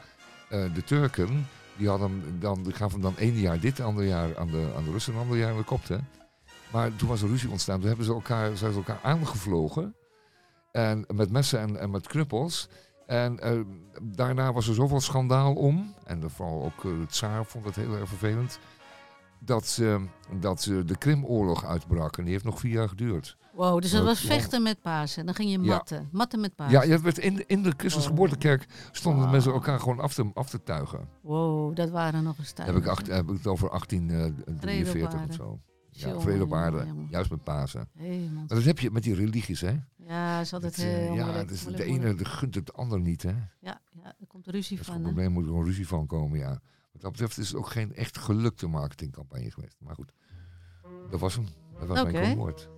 [0.50, 1.48] de Turken,
[1.78, 4.92] die, hadden dan, die gaven dan één jaar dit, ander jaar aan de, aan de
[4.92, 6.08] Russen ander jaar aan de Kopten.
[6.76, 7.78] Maar toen was er ruzie ontstaan.
[7.80, 9.96] Toen hebben ze elkaar, zijn ze elkaar aangevlogen.
[10.72, 12.70] En met messen en, en met knuppels.
[13.08, 13.60] En eh,
[14.02, 15.94] daarna was er zoveel schandaal om.
[16.06, 18.60] En de- vooral ook eh, de tsaar vond het heel erg vervelend.
[19.40, 20.06] Dat, ze
[20.40, 22.18] dat de Krimoorlog uitbrak.
[22.18, 23.38] En die heeft nog vier jaar geduurd.
[23.54, 25.26] Wow, dus dat was vechten met Pasen.
[25.26, 25.76] Dan ging je Ja.
[25.76, 26.10] matten.
[26.12, 26.74] Matten met Pasen.
[26.74, 30.14] Ja, ja, het werd in, de- in de Christus geboortekerk stonden mensen elkaar gewoon af
[30.14, 31.08] te, af te tuigen.
[31.22, 32.74] Wow, dat waren nog eens tijden.
[32.74, 35.34] heb ik, acht, heb ik het over 1843 of aarde.
[35.34, 35.60] zo.
[35.98, 36.86] Ja, vrede op jongen, aarde.
[36.88, 37.08] jongen.
[37.10, 37.90] Juist met Pasen.
[37.94, 39.76] Maar dat heb je met die religies, hè?
[39.96, 43.00] Ja, is altijd Het, eh, heel ja, moeilijk, dus de ene de gunt het ander
[43.00, 43.34] niet, hè?
[43.60, 45.02] Ja, ja, er komt ruzie Dat is van.
[45.02, 45.08] hè?
[45.08, 46.60] probleem, moet er gewoon ruzie van komen, ja.
[46.92, 49.76] Wat dat betreft is het ook geen echt gelukte marketingcampagne geweest.
[49.80, 50.12] Maar goed,
[51.12, 51.48] dat was hem.
[51.80, 52.70] Dat was mijn woord.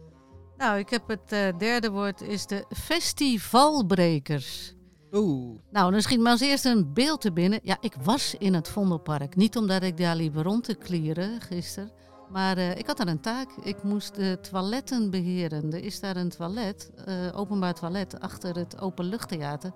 [0.57, 4.75] Nou, ik heb het eh, derde woord is de festivalbrekers.
[5.11, 5.59] Oeh.
[5.71, 7.59] Nou, dan schiet me als eerste een beeld te binnen.
[7.63, 9.35] Ja, ik was in het Vondelpark.
[9.35, 11.91] Niet omdat ik daar liep rond te klieren gisteren.
[12.29, 13.49] Maar eh, ik had daar een taak.
[13.61, 15.73] Ik moest de toiletten beheren.
[15.73, 19.71] Er is daar een toilet, eh, openbaar toilet, achter het openluchttheater.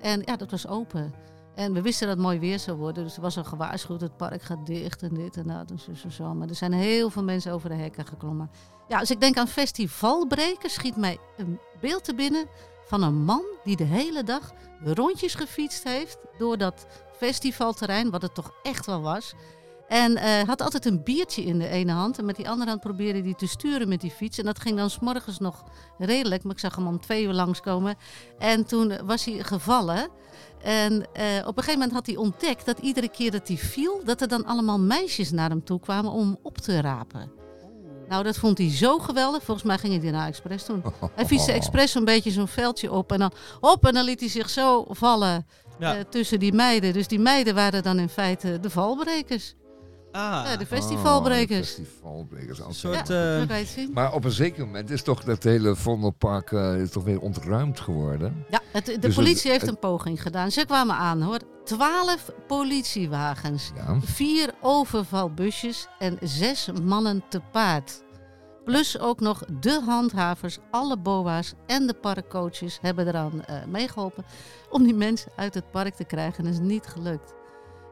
[0.00, 1.14] En ja, dat was open.
[1.54, 3.04] En we wisten dat het mooi weer zou worden.
[3.04, 5.94] Dus er was al gewaarschuwd, het park gaat dicht en dit en dat en zo,
[5.94, 6.34] zo, zo.
[6.34, 8.50] Maar er zijn heel veel mensen over de hekken geklommen.
[8.88, 12.46] Ja, als ik denk aan festivalbrekers, schiet mij een beeld te binnen
[12.84, 14.52] van een man die de hele dag
[14.84, 16.86] rondjes gefietst heeft door dat
[17.16, 19.34] festivalterrein, wat het toch echt wel was.
[19.92, 22.18] En eh, had altijd een biertje in de ene hand.
[22.18, 24.38] En met die andere hand probeerde hij te sturen met die fiets.
[24.38, 25.64] En dat ging dan s'morgens nog
[25.98, 26.42] redelijk.
[26.42, 27.94] Maar ik zag hem om twee uur langskomen.
[28.38, 30.08] En toen was hij gevallen.
[30.62, 34.00] En eh, op een gegeven moment had hij ontdekt dat iedere keer dat hij viel...
[34.04, 37.32] dat er dan allemaal meisjes naar hem toe kwamen om hem op te rapen.
[38.08, 39.42] Nou, dat vond hij zo geweldig.
[39.42, 40.82] Volgens mij ging hij daarna expres doen.
[41.14, 43.12] Hij fietste expres een beetje zo'n veldje op.
[43.12, 45.46] En dan op en dan liet hij zich zo vallen.
[45.78, 45.96] Ja.
[45.96, 46.92] eh, tussen die meiden.
[46.92, 49.54] Dus die meiden waren dan in feite de valbrekers.
[50.12, 51.74] Ah, Ja, de Oh, festivalbrekers.
[51.74, 52.58] de festivalbrekers.
[52.58, 53.08] een soort...
[53.08, 53.88] ja, eh.
[53.92, 57.80] Maar op een zeker moment is toch dat hele Vondelpark eh, is toch weer ontruimd
[57.80, 58.44] geworden.
[58.50, 60.50] Ja, het, de Dus politie het- heeft een poging gedaan.
[60.50, 61.38] Ze kwamen aan hoor.
[61.64, 63.70] Twaalf politiewagens.
[63.76, 63.98] Ja.
[64.00, 68.02] Vier overvalbusjes en zes mannen te paard.
[68.64, 74.24] Plus ook nog de handhavers, alle boa's en de parkcoaches hebben eraan eh, meegeholpen
[74.70, 76.38] om die mensen uit het park te krijgen.
[76.38, 77.34] En dat is niet gelukt.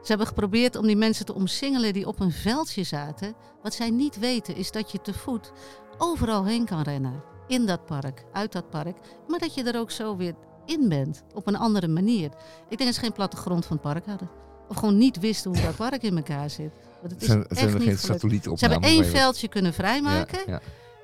[0.01, 3.35] Ze hebben geprobeerd om die mensen te omsingelen die op een veldje zaten.
[3.61, 5.51] Wat zij niet weten is dat je te voet
[5.97, 7.23] overal heen kan rennen.
[7.47, 8.97] In dat park, uit dat park.
[9.27, 10.33] Maar dat je er ook zo weer
[10.65, 11.23] in bent.
[11.33, 12.25] Op een andere manier.
[12.69, 14.29] Ik denk dat ze geen plattegrond van het park hadden.
[14.67, 16.71] Of gewoon niet wisten hoe dat park in elkaar zit.
[17.01, 18.59] Want het is Zijn, echt zijn er niet geen satellietopnames?
[18.59, 20.39] Ze hebben één veldje kunnen vrijmaken.
[20.45, 20.61] Ja, ja.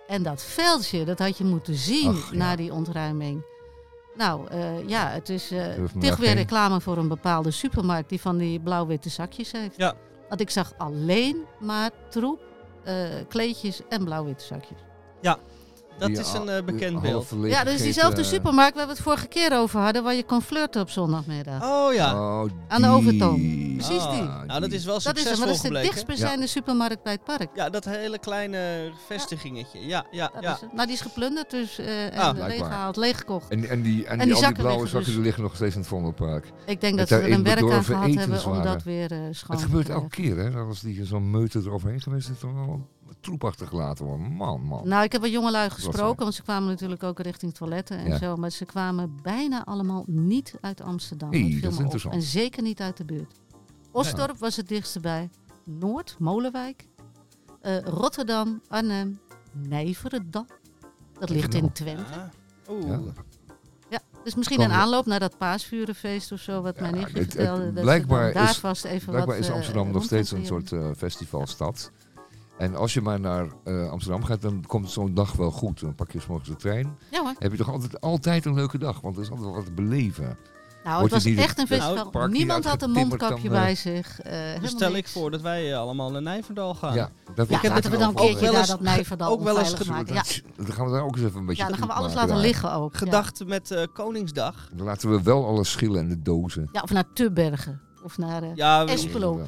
[0.08, 2.38] En dat veldje, dat had je moeten zien Ach, ja.
[2.38, 3.46] na die ontruiming.
[4.18, 5.60] Nou, eh, ja, het is eh
[5.94, 9.78] me toch weer reclame voor een bepaalde supermarkt die van die blauw-witte zakjes heeft.
[9.78, 9.94] Ja.
[10.30, 12.40] Want ik zag alleen maar troep,
[12.84, 12.96] eh,
[13.28, 14.80] kleedjes en blauw-witte zakjes.
[15.98, 17.28] Dat Die is een al- eh, bekend beeld.
[17.44, 20.24] Ja, dat is diezelfde eh, supermarkt waar we het vorige keer over hadden, waar je
[20.24, 21.64] kon flirten op zondagmiddag.
[21.64, 22.14] Oh ja.
[22.42, 23.66] Oh, Aan de overtoom.
[23.78, 24.22] Precies Ah, die.
[24.48, 27.50] Nou, dat is wel dat is, maar dat is de dichtstbijzijnde supermarkt bij het park.
[27.56, 29.86] Ja, dat hele kleine vestigingetje.
[29.88, 30.60] Ja, ja, ja.
[30.74, 33.50] nou, die is geplunderd dus, eh en Ah, leeggehaald, leeggekocht.
[33.50, 35.24] En, en die, en En die, die al die zakken blauwe liggen zakken dus- die
[35.24, 36.52] liggen nog steeds in het Vondelpark.
[36.66, 39.56] Ik denk dat ze er een werk aan gehad hebben om dat weer eh schoon
[39.56, 40.60] Het gebeurt te elke keer, hè?
[40.60, 42.88] Als die zo'n meute eroverheen geweest is, dan wel
[43.28, 44.32] troep achtergelaten worden.
[44.32, 44.88] Man, man.
[44.88, 48.18] Nou, ik heb wat jongelui gesproken, want ze kwamen natuurlijk ook richting toiletten en Ja.
[48.18, 48.36] zo.
[48.36, 51.32] Maar ze kwamen bijna allemaal niet uit Amsterdam.
[51.62, 52.14] Dat is interessant.
[52.16, 53.34] En zeker niet uit de buurt.
[53.92, 55.30] Osdorp was het dichtste bij.
[55.64, 56.88] Noord, Molenwijk.
[57.62, 59.20] eh, Rotterdam, Arnhem,
[59.52, 60.46] Nijverdal.
[61.20, 62.04] Dat ligt in Twente.
[62.14, 62.30] Ja.
[62.70, 62.88] Oeh.
[62.88, 63.00] Ja.
[63.90, 64.78] Ja, dus misschien een wel.
[64.78, 67.74] aanloop naar dat paasvurenfeest of zo, wat Ja, mijn nichtje het- het- vertelde.
[67.74, 70.72] dat blijkbaar daar is- vast even Blijkbaar wat, is eh, Amsterdam nog steeds een soort
[70.72, 71.92] eh, festivalstad.
[72.58, 75.80] En als je maar naar eh, Amsterdam gaat, dan komt zo'n dag wel goed.
[75.80, 76.98] Dan pak je 's morgens de trein.
[77.12, 77.34] Ja hoor.
[77.40, 79.72] heb je toch altijd, altijd een leuke dag, want er is altijd wel wat te
[79.72, 80.38] beleven.
[80.84, 82.28] Nou, Wordt het was echt een het- festival.
[82.28, 84.20] Niemand had een mondkapje dan, eh, bij zich.
[84.22, 86.94] eh, Dus stel ik voor dat wij allemaal naar Nijverdal gaan.
[86.94, 89.84] Ja, dat Ja, dat later we dan een keertje eens dat Nijverdal ook wel eens
[89.84, 90.14] maken.
[90.14, 90.24] Ja.
[90.56, 92.22] Dan gaan we daar ook eens even een beetje ja, dan gaan we alles maken
[92.22, 92.46] laten daar.
[92.52, 92.94] liggen ook.
[92.94, 92.98] Ja.
[93.00, 94.70] Gedacht met eh, Koningsdag.
[94.76, 96.70] Dan laten we wel alle schillen en de dozen.
[96.72, 97.82] Ja, of naar Tubbergen.
[98.04, 99.42] Of naar eh, Ja, Espelo.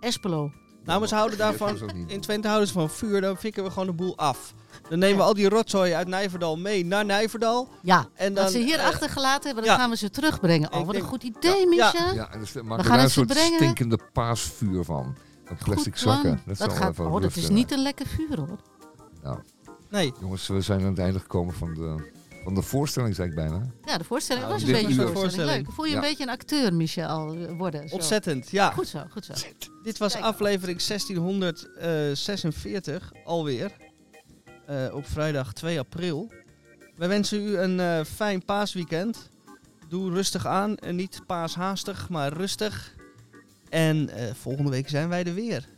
[0.00, 0.50] Espelo.
[0.84, 1.78] Nou, maar ze houden daarvan.
[1.78, 1.92] Dat.
[2.06, 4.54] In Twente houden ze van vuur, dan fikken we gewoon de boel af.
[4.88, 7.68] Dan nemen we al die rotzooi uit Nijverdal mee naar Nijverdal.
[7.82, 9.78] Ja, En dan, dat ze hier eh, achtergelaten hebben, dan ja.
[9.80, 10.72] gaan we ze terugbrengen.
[10.72, 12.12] Oh, wat een goed idee, Ja, Misha.
[12.12, 13.54] Ja, en dan st- maken we, gaan daar een soort brengen.
[13.54, 15.16] stinkende paasvuur van.
[15.64, 16.40] Plastic Goed zakken.
[16.46, 18.58] Dat, zal gaat, even oh, dat is niet een lekker vuur, hoor.
[19.22, 19.38] Nou,
[19.90, 20.12] Nee.
[20.20, 22.10] jongens, we zijn aan het einde gekomen van de,
[22.44, 23.66] van de voorstelling, zei ik bijna.
[23.84, 25.18] Ja, de voorstelling was een beetje een voorstelling.
[25.18, 25.66] Voorstelling.
[25.66, 25.74] Leuk.
[25.74, 25.96] Voel je Ja.
[25.96, 27.88] een beetje een acteur, Michel, eh, worden?
[27.88, 27.94] zo.
[27.94, 28.70] Ontzettend, ja.
[28.70, 29.32] Goed zo, goed zo.
[29.82, 30.24] Dit was Kijk.
[30.24, 33.72] aflevering 1646 alweer.
[34.66, 36.32] Eh, op vrijdag 2 april.
[36.96, 39.30] Wij wensen u een eh, fijn paasweekend.
[39.88, 40.76] Doe rustig aan.
[40.76, 42.94] En niet paashaastig, maar rustig.
[43.68, 45.68] En eh, volgende week zijn wij er weer.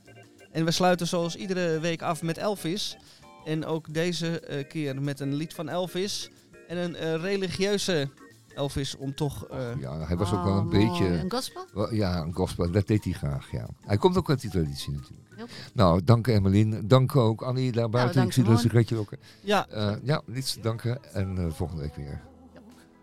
[0.52, 2.96] En we sluiten zoals iedere week af met Elvis.
[3.44, 6.30] En ook deze keer met een lied van Elvis.
[6.68, 8.08] En een eh, religieuze
[8.54, 9.46] Elvis om toch...
[9.46, 10.86] eh, Ja, hij was ook wel Oh, een mooi.
[10.88, 11.06] beetje...
[11.06, 11.64] Een gospel?
[11.74, 13.66] Wel, Ja, een gospel, dat deed hij graag, ja.
[13.86, 15.50] Hij komt ook uit die traditie natuurlijk.
[15.72, 16.86] Nou, dank Emmeline.
[16.86, 18.14] Dank ook Annie daar buiten.
[18.16, 19.10] dank ik zie dat sigaretje ook.
[19.40, 21.14] ja, Eh ja, niets te danken.
[21.14, 22.20] En eh, volgende week weer.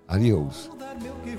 [0.06, 0.70] Adios.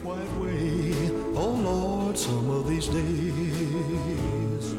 [0.03, 0.93] White way,
[1.35, 4.72] oh Lord, some of these days.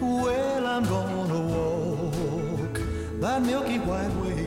[0.00, 2.78] Well, I'm gonna walk
[3.20, 4.43] that milky white way,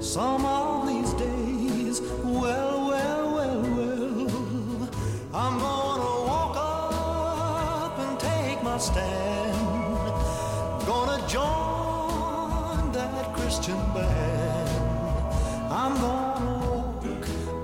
[0.00, 2.00] some of these days.
[2.24, 4.88] Well, well, well, well,
[5.34, 9.56] I'm gonna walk up and take my stand.
[10.86, 14.70] Gonna join that Christian band.
[15.70, 17.04] I'm gonna walk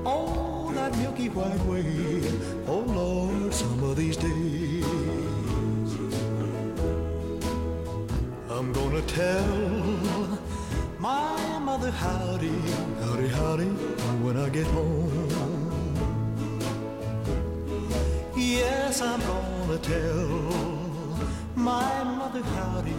[0.04, 2.22] on that milky white way.
[2.68, 4.84] Oh Lord, some of these days.
[8.50, 9.65] I'm gonna tell
[11.76, 12.58] mother howdy,
[13.02, 13.68] howdy, howdy,
[14.24, 15.28] when I get home.
[18.34, 20.26] Yes, I'm gonna tell
[21.54, 22.92] my mother howdy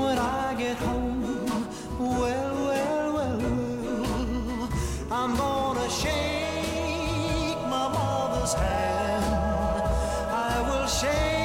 [0.00, 1.22] when I get home.
[1.98, 4.68] Well, well, well, well,
[5.10, 9.34] I'm gonna shake my mother's hand.
[10.48, 11.32] I will shake.